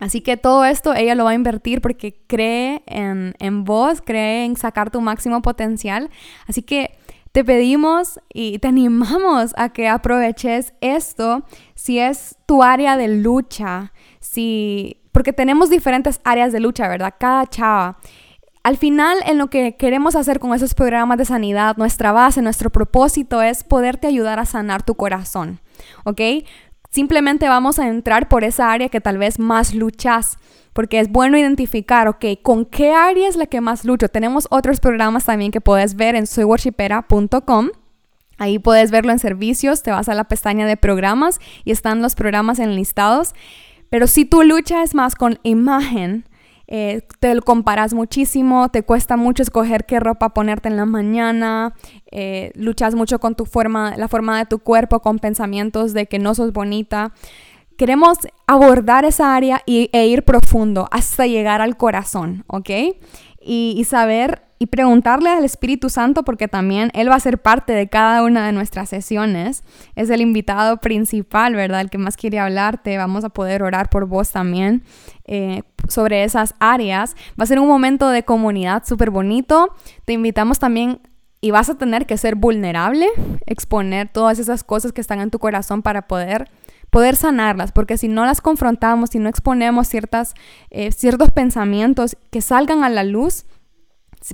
Así 0.00 0.22
que 0.22 0.38
todo 0.38 0.64
esto 0.64 0.94
ella 0.94 1.14
lo 1.14 1.24
va 1.24 1.32
a 1.32 1.34
invertir 1.34 1.82
porque 1.82 2.24
cree 2.26 2.82
en, 2.86 3.34
en 3.38 3.64
vos, 3.64 4.00
cree 4.00 4.46
en 4.46 4.56
sacar 4.56 4.90
tu 4.90 5.02
máximo 5.02 5.42
potencial. 5.42 6.08
Así 6.46 6.62
que 6.62 7.03
te 7.34 7.44
pedimos 7.44 8.20
y 8.32 8.60
te 8.60 8.68
animamos 8.68 9.54
a 9.56 9.70
que 9.70 9.88
aproveches 9.88 10.72
esto 10.80 11.42
si 11.74 11.98
es 11.98 12.36
tu 12.46 12.62
área 12.62 12.96
de 12.96 13.08
lucha, 13.08 13.92
si 14.20 15.00
porque 15.10 15.32
tenemos 15.32 15.68
diferentes 15.68 16.20
áreas 16.22 16.52
de 16.52 16.60
lucha, 16.60 16.86
¿verdad? 16.86 17.12
Cada 17.18 17.44
chava. 17.48 17.98
Al 18.62 18.76
final, 18.76 19.18
en 19.26 19.38
lo 19.38 19.50
que 19.50 19.74
queremos 19.76 20.14
hacer 20.14 20.38
con 20.38 20.54
esos 20.54 20.74
programas 20.74 21.18
de 21.18 21.24
sanidad, 21.24 21.76
nuestra 21.76 22.12
base, 22.12 22.40
nuestro 22.40 22.70
propósito 22.70 23.42
es 23.42 23.64
poderte 23.64 24.06
ayudar 24.06 24.38
a 24.38 24.44
sanar 24.44 24.84
tu 24.84 24.94
corazón, 24.94 25.58
¿ok? 26.04 26.20
Simplemente 26.90 27.48
vamos 27.48 27.80
a 27.80 27.88
entrar 27.88 28.28
por 28.28 28.44
esa 28.44 28.70
área 28.70 28.90
que 28.90 29.00
tal 29.00 29.18
vez 29.18 29.40
más 29.40 29.74
luchas 29.74 30.38
porque 30.74 31.00
es 31.00 31.10
bueno 31.10 31.38
identificar, 31.38 32.08
ok, 32.08 32.24
con 32.42 32.66
qué 32.66 32.92
área 32.92 33.28
es 33.28 33.36
la 33.36 33.46
que 33.46 33.62
más 33.62 33.84
lucho. 33.86 34.08
Tenemos 34.08 34.46
otros 34.50 34.80
programas 34.80 35.24
también 35.24 35.52
que 35.52 35.62
puedes 35.62 35.94
ver 35.94 36.16
en 36.16 36.26
soyworshipera.com. 36.26 37.70
Ahí 38.36 38.58
puedes 38.58 38.90
verlo 38.90 39.12
en 39.12 39.20
servicios, 39.20 39.82
te 39.82 39.92
vas 39.92 40.08
a 40.08 40.14
la 40.14 40.24
pestaña 40.24 40.66
de 40.66 40.76
programas 40.76 41.38
y 41.64 41.70
están 41.70 42.02
los 42.02 42.16
programas 42.16 42.58
enlistados. 42.58 43.34
Pero 43.88 44.08
si 44.08 44.24
tu 44.24 44.42
lucha 44.42 44.82
es 44.82 44.96
más 44.96 45.14
con 45.14 45.38
imagen, 45.44 46.24
eh, 46.66 47.02
te 47.20 47.32
lo 47.34 47.42
comparas 47.42 47.94
muchísimo, 47.94 48.68
te 48.70 48.82
cuesta 48.82 49.16
mucho 49.16 49.44
escoger 49.44 49.84
qué 49.84 50.00
ropa 50.00 50.30
ponerte 50.30 50.68
en 50.68 50.76
la 50.76 50.86
mañana, 50.86 51.74
eh, 52.10 52.50
luchas 52.56 52.96
mucho 52.96 53.20
con 53.20 53.36
tu 53.36 53.46
forma, 53.46 53.96
la 53.96 54.08
forma 54.08 54.38
de 54.38 54.46
tu 54.46 54.58
cuerpo, 54.58 54.98
con 55.00 55.20
pensamientos 55.20 55.92
de 55.92 56.06
que 56.06 56.18
no 56.18 56.34
sos 56.34 56.52
bonita. 56.52 57.12
Queremos 57.76 58.18
abordar 58.46 59.04
esa 59.04 59.34
área 59.34 59.62
y, 59.66 59.90
e 59.92 60.06
ir 60.06 60.24
profundo 60.24 60.88
hasta 60.92 61.26
llegar 61.26 61.60
al 61.60 61.76
corazón, 61.76 62.44
¿ok? 62.46 62.70
Y, 63.40 63.84
saber 63.84 64.42
y 64.58 64.66
preguntarle 64.66 65.28
al 65.28 65.44
Espíritu 65.44 65.90
Santo 65.90 66.24
porque 66.24 66.48
también 66.48 66.90
Él 66.94 67.10
va 67.10 67.16
a 67.16 67.20
ser 67.20 67.42
parte 67.42 67.72
de 67.72 67.88
cada 67.88 68.22
una 68.22 68.46
de 68.46 68.52
nuestras 68.52 68.88
sesiones. 68.88 69.64
Es 69.96 70.08
el 70.08 70.20
invitado 70.20 70.78
principal, 70.78 71.54
¿verdad? 71.54 71.80
El 71.80 71.90
que 71.90 71.98
más 71.98 72.16
quiere 72.16 72.38
hablarte. 72.38 72.96
Vamos 72.96 73.24
a 73.24 73.28
poder 73.28 73.62
orar 73.62 73.90
por 73.90 74.06
vos 74.06 74.30
también 74.30 74.84
eh, 75.26 75.62
sobre 75.88 76.24
esas 76.24 76.54
áreas. 76.60 77.16
Va 77.38 77.44
a 77.44 77.46
ser 77.46 77.58
un 77.58 77.68
momento 77.68 78.08
de 78.08 78.24
comunidad 78.24 78.84
súper 78.86 79.10
bonito. 79.10 79.74
Te 80.04 80.12
invitamos 80.12 80.58
también 80.58 81.00
y 81.44 81.50
vas 81.50 81.68
a 81.68 81.74
tener 81.74 82.06
que 82.06 82.16
ser 82.16 82.36
vulnerable, 82.36 83.06
exponer 83.44 84.08
todas 84.08 84.38
esas 84.38 84.64
cosas 84.64 84.92
que 84.92 85.02
están 85.02 85.20
en 85.20 85.30
tu 85.30 85.38
corazón 85.38 85.82
para 85.82 86.08
poder 86.08 86.48
poder 86.94 87.16
sanarlas, 87.16 87.72
porque 87.72 87.98
si 87.98 88.06
no 88.06 88.24
las 88.24 88.40
confrontamos, 88.40 89.10
si 89.10 89.18
no 89.18 89.28
exponemos 89.28 89.88
ciertas, 89.88 90.34
eh, 90.70 90.92
ciertos 90.92 91.32
pensamientos 91.32 92.16
que 92.30 92.40
salgan 92.40 92.84
a 92.84 92.88
la 92.88 93.02
luz, 93.02 93.46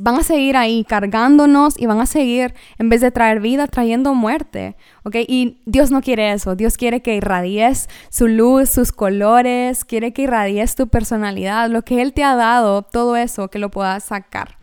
van 0.03 0.17
a 0.17 0.23
seguir 0.23 0.59
ahí 0.59 0.85
cargándonos 0.85 1.81
y 1.81 1.87
van 1.87 2.01
a 2.01 2.05
seguir, 2.07 2.53
en 2.79 2.91
vez 2.91 3.01
de 3.01 3.11
traer 3.13 3.41
vida, 3.41 3.67
trayendo 3.67 4.13
muerte, 4.13 4.77
¿ok? 5.05 5.17
Y 5.27 5.63
Dios 5.65 5.91
no 5.91 6.03
quiere 6.03 6.33
eso, 6.33 6.55
Dios 6.55 6.77
quiere 6.77 7.01
que 7.01 7.15
irradies 7.15 7.89
su 8.11 8.29
luz, 8.29 8.69
sus 8.69 8.93
colores, 8.93 9.87
quiere 9.87 10.13
que 10.13 10.23
irradies 10.25 10.75
tu 10.75 10.87
personalidad, 10.89 11.71
lo 11.71 11.81
que 11.81 12.03
Él 12.03 12.13
te 12.13 12.25
ha 12.25 12.37
dado, 12.37 12.83
todo 12.83 13.17
eso, 13.17 13.49
que 13.49 13.59
lo 13.59 13.71
puedas 13.71 14.05
sacar. 14.05 14.59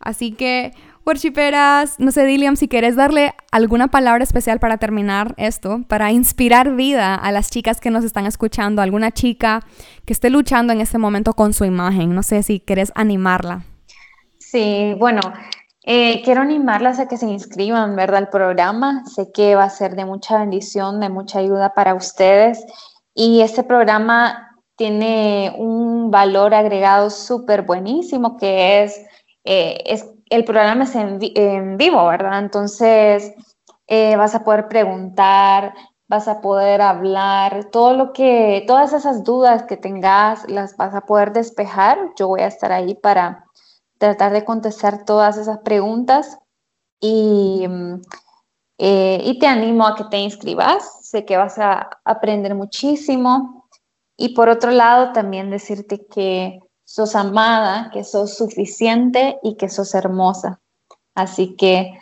Así 0.00 0.32
que 0.32 0.72
Worshiperas, 1.06 2.00
no 2.00 2.10
sé, 2.12 2.24
Dilliam, 2.24 2.56
si 2.56 2.66
quieres 2.66 2.96
darle 2.96 3.34
alguna 3.52 3.88
palabra 3.88 4.24
especial 4.24 4.58
para 4.58 4.78
terminar 4.78 5.34
esto, 5.36 5.82
para 5.86 6.12
inspirar 6.12 6.74
vida 6.74 7.14
a 7.14 7.30
las 7.30 7.50
chicas 7.50 7.80
que 7.80 7.90
nos 7.90 8.04
están 8.04 8.24
escuchando, 8.24 8.80
alguna 8.80 9.12
chica 9.12 9.60
que 10.06 10.14
esté 10.14 10.30
luchando 10.30 10.72
en 10.72 10.80
este 10.80 10.96
momento 10.96 11.34
con 11.34 11.52
su 11.52 11.66
imagen. 11.66 12.14
No 12.14 12.22
sé 12.22 12.42
si 12.42 12.58
quieres 12.58 12.90
animarla. 12.94 13.64
Sí, 14.38 14.94
bueno, 14.98 15.20
eh, 15.82 16.22
quiero 16.22 16.40
animarlas 16.40 16.98
a 16.98 17.06
que 17.06 17.18
se 17.18 17.26
inscriban, 17.26 17.94
¿verdad? 17.96 18.18
Al 18.18 18.28
programa. 18.30 19.04
Sé 19.04 19.30
que 19.32 19.54
va 19.54 19.64
a 19.64 19.70
ser 19.70 19.96
de 19.96 20.06
mucha 20.06 20.38
bendición, 20.38 21.00
de 21.00 21.10
mucha 21.10 21.40
ayuda 21.40 21.74
para 21.74 21.94
ustedes. 21.94 22.64
Y 23.14 23.42
este 23.42 23.62
programa 23.62 24.56
tiene 24.76 25.54
un 25.58 26.10
valor 26.10 26.54
agregado 26.54 27.10
súper 27.10 27.62
buenísimo 27.62 28.38
que 28.38 28.84
es, 28.84 28.98
eh, 29.44 29.82
es 29.84 30.06
el 30.30 30.44
programa 30.44 30.84
es 30.84 30.94
en, 30.94 31.76
vivo, 31.76 32.06
¿verdad? 32.06 32.38
Entonces 32.38 33.32
eh, 33.86 34.16
vas 34.16 34.34
a 34.34 34.44
poder 34.44 34.68
preguntar, 34.68 35.74
vas 36.08 36.28
a 36.28 36.40
poder 36.40 36.82
hablar, 36.82 37.66
todo 37.70 37.94
lo 37.94 38.12
que, 38.12 38.64
todas 38.66 38.92
esas 38.92 39.24
dudas 39.24 39.64
que 39.64 39.76
tengas 39.76 40.48
las 40.50 40.76
vas 40.76 40.94
a 40.94 41.02
poder 41.02 41.32
despejar. 41.32 41.98
Yo 42.16 42.28
voy 42.28 42.40
a 42.40 42.46
estar 42.46 42.72
ahí 42.72 42.94
para 42.94 43.44
tratar 43.98 44.32
de 44.32 44.44
contestar 44.44 45.04
todas 45.04 45.36
esas 45.36 45.58
preguntas 45.58 46.38
y, 47.00 47.66
eh, 48.78 49.20
y 49.24 49.38
te 49.38 49.46
animo 49.46 49.86
a 49.86 49.96
que 49.96 50.04
te 50.04 50.18
inscribas. 50.18 51.06
Sé 51.08 51.24
que 51.24 51.36
vas 51.36 51.58
a 51.58 51.90
aprender 52.04 52.54
muchísimo. 52.54 53.68
Y 54.16 54.34
por 54.34 54.48
otro 54.48 54.70
lado, 54.70 55.12
también 55.12 55.50
decirte 55.50 56.06
que 56.06 56.60
sos 56.94 57.16
amada, 57.16 57.90
que 57.92 58.04
sos 58.04 58.36
suficiente 58.36 59.36
y 59.42 59.56
que 59.56 59.68
sos 59.68 59.96
hermosa. 59.96 60.60
Así 61.16 61.56
que, 61.56 61.98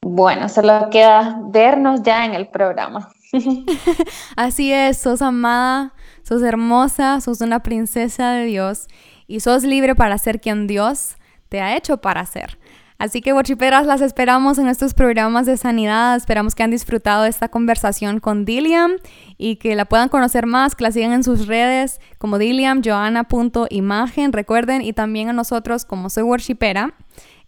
bueno, 0.00 0.48
solo 0.48 0.88
queda 0.88 1.40
vernos 1.46 2.04
ya 2.04 2.24
en 2.24 2.32
el 2.32 2.46
programa. 2.46 3.10
Así 4.36 4.72
es, 4.72 4.98
sos 4.98 5.20
amada, 5.20 5.94
sos 6.22 6.42
hermosa, 6.42 7.20
sos 7.20 7.40
una 7.40 7.64
princesa 7.64 8.30
de 8.34 8.44
Dios 8.44 8.86
y 9.26 9.40
sos 9.40 9.64
libre 9.64 9.96
para 9.96 10.16
ser 10.16 10.40
quien 10.40 10.68
Dios 10.68 11.16
te 11.48 11.60
ha 11.60 11.76
hecho 11.76 11.96
para 12.00 12.24
ser. 12.24 12.56
Así 12.98 13.20
que, 13.20 13.32
Worshiperas, 13.32 13.86
las 13.86 14.00
esperamos 14.00 14.58
en 14.58 14.68
estos 14.68 14.94
programas 14.94 15.46
de 15.46 15.56
sanidad. 15.56 16.16
Esperamos 16.16 16.54
que 16.54 16.62
han 16.62 16.70
disfrutado 16.70 17.26
esta 17.26 17.48
conversación 17.48 18.20
con 18.20 18.44
Diliam 18.44 18.92
y 19.36 19.56
que 19.56 19.74
la 19.74 19.84
puedan 19.84 20.08
conocer 20.08 20.46
más, 20.46 20.74
que 20.74 20.84
la 20.84 20.92
sigan 20.92 21.12
en 21.12 21.24
sus 21.24 21.46
redes 21.46 22.00
como 22.18 22.38
Diliam, 22.38 22.82
Joana.imagen, 22.82 24.32
recuerden, 24.32 24.82
y 24.82 24.92
también 24.92 25.28
a 25.28 25.32
nosotros 25.32 25.84
como 25.84 26.08
Soy 26.08 26.22
Worshipera 26.22 26.94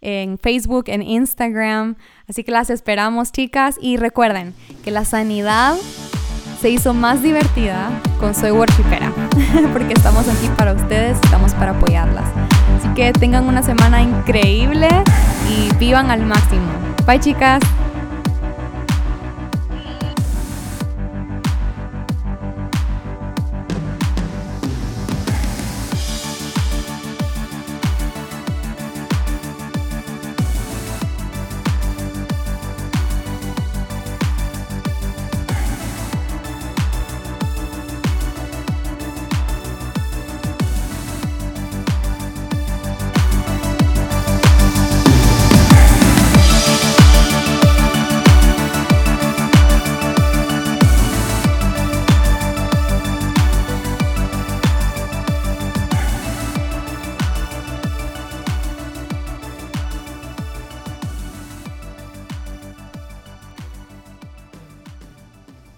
en 0.01 0.37
Facebook, 0.37 0.85
en 0.87 1.01
Instagram. 1.01 1.95
Así 2.27 2.43
que 2.43 2.51
las 2.51 2.69
esperamos, 2.69 3.31
chicas. 3.31 3.77
Y 3.81 3.97
recuerden 3.97 4.53
que 4.83 4.91
la 4.91 5.05
sanidad 5.05 5.75
se 6.61 6.69
hizo 6.69 6.93
más 6.93 7.21
divertida 7.21 7.89
con 8.19 8.35
Soy 8.35 8.51
Worshipera, 8.51 9.11
porque 9.73 9.93
estamos 9.93 10.27
aquí 10.27 10.49
para 10.57 10.73
ustedes, 10.73 11.17
estamos 11.23 11.53
para 11.53 11.71
apoyarlas. 11.71 12.58
Que 12.99 13.13
tengan 13.13 13.47
una 13.47 13.63
semana 13.63 14.01
increíble 14.01 14.89
y 15.49 15.73
vivan 15.77 16.11
al 16.11 16.25
máximo. 16.25 16.67
Bye 17.07 17.21
chicas. 17.21 17.61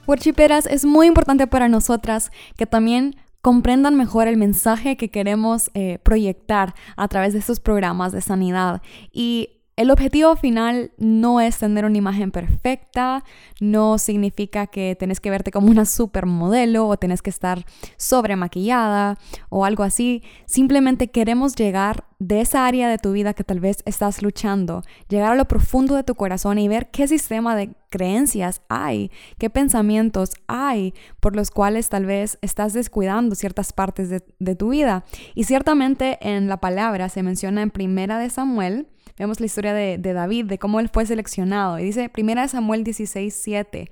Worshiperas, 0.08 0.66
es 0.66 0.86
muy 0.86 1.08
importante 1.08 1.48
para 1.48 1.70
nosotras 1.70 2.32
que 2.58 2.66
también 2.66 3.16
comprendan 3.42 3.96
mejor 3.96 4.28
el 4.28 4.38
mensaje 4.38 4.98
que 4.98 5.10
queremos 5.10 5.72
eh, 5.74 6.00
proyectar 6.04 6.76
a 6.96 7.08
través 7.08 7.34
de 7.34 7.40
estos 7.40 7.60
programas 7.60 8.12
de 8.12 8.22
sanidad. 8.22 8.82
Y 9.12 9.61
el 9.78 9.90
objetivo 9.90 10.36
final 10.36 10.92
no 10.98 11.40
es 11.40 11.58
tener 11.58 11.86
una 11.86 11.98
imagen 11.98 12.32
perfecta, 12.32 13.24
no 13.60 13.98
significa 13.98 14.68
que 14.68 14.96
tenés 15.00 15.20
que 15.20 15.30
verte 15.30 15.52
como 15.52 15.68
una 15.72 15.86
supermodelo 15.86 16.88
o 16.88 16.98
tenés 16.98 17.22
que 17.22 17.30
estar 17.30 17.66
sobre 17.98 18.36
maquillada 18.36 19.18
o 19.50 19.64
algo 19.66 19.84
así. 19.84 20.24
Simplemente 20.46 21.10
queremos 21.10 21.56
llegar 21.56 22.04
de 22.20 22.42
esa 22.42 22.68
área 22.68 22.90
de 22.90 22.98
tu 22.98 23.14
vida 23.14 23.34
que 23.34 23.44
tal 23.44 23.60
vez 23.60 23.78
estás 23.86 24.22
luchando, 24.22 24.84
llegar 25.08 25.32
a 25.32 25.36
lo 25.36 25.46
profundo 25.46 25.96
de 25.96 26.04
tu 26.04 26.16
corazón 26.16 26.60
y 26.60 26.68
ver 26.68 26.92
qué 26.92 27.08
sistema 27.08 27.56
de 27.56 27.74
creencias 27.90 28.62
hay, 28.70 29.10
qué 29.40 29.50
pensamientos 29.50 30.32
hay 30.48 30.94
por 31.20 31.36
los 31.36 31.50
cuales 31.50 31.90
tal 31.90 32.06
vez 32.06 32.38
estás 32.42 32.74
descuidando 32.74 33.36
ciertas 33.36 33.74
partes 33.74 34.10
de, 34.10 34.24
de 34.38 34.56
tu 34.56 34.70
vida. 34.70 35.06
Y 35.34 35.46
ciertamente 35.46 36.20
en 36.22 36.48
la 36.50 36.58
palabra 36.58 37.10
se 37.10 37.24
menciona 37.24 37.62
en 37.62 37.72
Primera 37.72 38.20
de 38.20 38.30
Samuel, 38.30 38.88
Vemos 39.22 39.40
la 39.40 39.46
historia 39.46 39.76
de, 39.76 40.00
David, 40.00 40.46
de 40.46 40.58
cómo 40.58 40.80
él 40.80 40.90
fue 40.90 41.06
seleccionado. 41.06 41.78
Y 41.78 41.84
dice, 41.84 42.10
primera 42.10 42.42
de 42.42 42.48
Samuel 42.48 42.84
16, 42.84 43.32
7. 43.32 43.92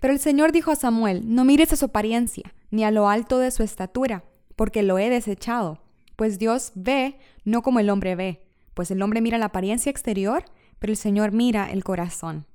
Pero 0.00 0.14
el 0.14 0.18
Señor 0.18 0.52
dijo 0.52 0.70
a 0.70 0.74
Samuel, 0.74 1.20
no 1.26 1.44
mires 1.44 1.74
a 1.74 1.76
su 1.76 1.84
apariencia, 1.84 2.50
ni 2.70 2.82
a 2.82 2.90
lo 2.90 3.10
alto 3.10 3.38
de 3.38 3.50
su 3.50 3.62
estatura, 3.62 4.24
porque 4.56 4.82
lo 4.82 4.98
he 4.98 5.10
desechado. 5.10 5.80
Pues 6.16 6.38
Dios 6.38 6.72
ve 6.76 7.18
no 7.44 7.60
como 7.60 7.78
el 7.78 7.90
hombre 7.90 8.16
ve, 8.16 8.40
pues 8.72 8.90
el 8.90 9.02
hombre 9.02 9.20
mira 9.20 9.36
la 9.36 9.44
apariencia 9.46 9.90
exterior, 9.90 10.46
pero 10.78 10.94
el 10.94 10.96
Señor 10.96 11.32
mira 11.32 11.70
el 11.70 11.84
corazón. 11.84 12.46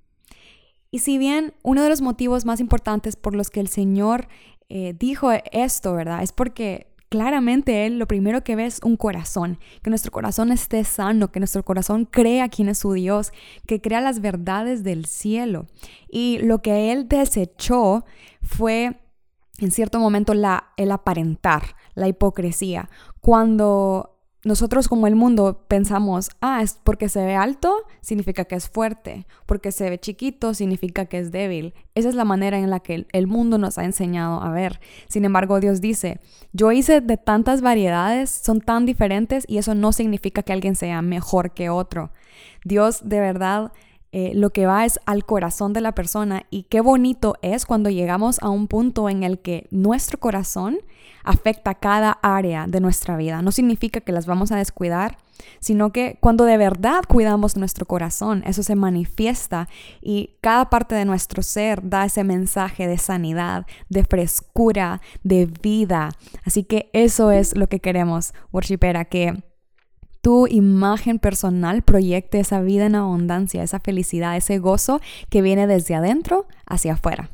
Y 0.90 1.00
si 1.00 1.20
bien 1.20 1.54
uno 1.62 1.84
de 1.84 1.90
los 1.90 2.02
motivos 2.02 2.44
más 2.44 2.60
importantes 2.60 3.18
por 3.18 3.36
los 3.36 3.52
que 3.52 3.60
el 3.60 3.68
Señor 3.68 4.30
eh, 4.68 4.96
dijo 4.98 5.32
esto, 5.52 5.94
¿verdad? 5.94 6.24
Es 6.24 6.32
porque 6.32 6.88
claramente 7.10 7.86
Él 7.86 8.00
lo 8.00 8.08
primero 8.08 8.44
que 8.44 8.56
ve 8.56 8.66
es 8.66 8.80
un 8.84 8.96
corazón, 8.96 9.60
que 9.82 9.90
nuestro 9.90 10.12
corazón 10.12 10.52
esté 10.52 10.84
sano, 10.84 11.32
que 11.32 11.40
nuestro 11.40 11.64
corazón 11.64 12.06
crea 12.06 12.50
quién 12.50 12.70
es 12.70 12.80
su 12.80 12.94
Dios, 12.94 13.34
que 13.68 13.82
crea 13.82 14.00
las 14.00 14.22
verdades 14.22 14.84
del 14.84 15.06
cielo. 15.06 15.68
Y 16.08 16.38
lo 16.40 16.62
que 16.62 16.92
Él 16.92 17.08
desechó 17.08 18.06
fue 18.42 19.00
en 19.58 19.72
cierto 19.72 20.00
momento 20.00 20.34
la, 20.34 20.72
el 20.78 20.92
aparentar, 20.92 21.76
la 21.96 22.08
hipocresía. 22.08 22.90
Cuando 23.20 24.19
nosotros 24.46 24.88
como 24.88 25.06
el 25.08 25.16
mundo 25.16 25.66
pensamos, 25.68 26.30
ah, 26.40 26.62
es 26.62 26.80
porque 26.84 27.10
se 27.10 27.26
ve 27.26 27.36
alto, 27.36 27.76
significa 28.00 28.46
que 28.46 28.56
es 28.56 28.70
fuerte, 28.70 29.28
porque 29.46 29.74
se 29.74 29.90
ve 29.90 30.00
chiquito, 30.00 30.54
significa 30.54 31.06
que 31.06 31.20
es 31.20 31.32
débil. 31.32 31.74
Esa 31.94 32.08
es 32.08 32.16
la 32.16 32.24
manera 32.24 32.58
en 32.58 32.70
la 32.70 32.80
que 32.80 33.06
el 33.12 33.28
mundo 33.28 33.58
nos 33.58 33.78
ha 33.78 33.84
enseñado 33.84 34.42
a 34.42 34.50
ver. 34.52 34.80
Sin 35.10 35.26
embargo, 35.26 35.60
Dios 35.60 35.82
dice, 35.82 36.22
yo 36.54 36.72
hice 36.72 37.02
de 37.02 37.18
tantas 37.18 37.62
variedades, 37.62 38.30
son 38.30 38.62
tan 38.62 38.86
diferentes 38.86 39.44
y 39.48 39.58
eso 39.58 39.76
no 39.76 39.92
significa 39.92 40.42
que 40.42 40.54
alguien 40.54 40.76
sea 40.76 41.02
mejor 41.02 41.52
que 41.52 41.70
otro. 41.70 42.12
Dios 42.64 43.02
de 43.04 43.20
verdad 43.20 43.74
eh, 44.12 44.32
lo 44.34 44.50
que 44.50 44.66
va 44.66 44.86
es 44.86 45.00
al 45.06 45.26
corazón 45.26 45.74
de 45.74 45.82
la 45.82 45.94
persona 45.94 46.44
y 46.50 46.64
qué 46.64 46.82
bonito 46.82 47.36
es 47.42 47.66
cuando 47.66 47.90
llegamos 47.90 48.40
a 48.42 48.50
un 48.50 48.68
punto 48.68 49.10
en 49.10 49.24
el 49.24 49.40
que 49.40 49.68
nuestro 49.70 50.20
corazón 50.20 50.80
afecta 51.24 51.76
cada 51.76 52.18
área 52.24 52.66
de 52.68 52.80
nuestra 52.80 53.18
vida. 53.18 53.42
No 53.42 53.52
significa 53.52 54.02
que 54.02 54.12
las 54.12 54.26
vamos 54.26 54.52
a 54.52 54.58
descuidar, 54.58 55.18
sino 55.60 55.92
que 55.92 56.18
cuando 56.20 56.46
de 56.46 56.58
verdad 56.58 57.04
cuidamos 57.08 57.56
nuestro 57.56 57.86
corazón, 57.86 58.44
eso 58.48 58.64
se 58.64 58.76
manifiesta 58.76 59.70
y 60.02 60.38
cada 60.42 60.70
parte 60.70 60.96
de 60.96 61.06
nuestro 61.06 61.44
ser 61.44 61.88
da 61.88 62.06
ese 62.06 62.24
mensaje 62.24 62.88
de 62.88 62.98
sanidad, 62.98 63.68
de 63.90 64.04
frescura, 64.04 65.02
de 65.24 65.46
vida. 65.46 66.10
Así 66.46 66.64
que 66.64 66.90
eso 66.94 67.32
es 67.32 67.56
lo 67.56 67.68
que 67.68 67.80
queremos, 67.80 68.34
worshipera, 68.52 69.06
que 69.06 69.44
tu 70.22 70.48
imagen 70.48 71.20
personal 71.20 71.82
proyecte 71.82 72.40
esa 72.40 72.62
vida 72.62 72.86
en 72.86 72.96
abundancia, 72.96 73.64
esa 73.64 73.80
felicidad, 73.80 74.36
ese 74.36 74.60
gozo 74.60 75.02
que 75.30 75.42
viene 75.42 75.68
desde 75.68 75.96
adentro 75.96 76.48
hacia 76.66 76.94
afuera. 76.94 77.30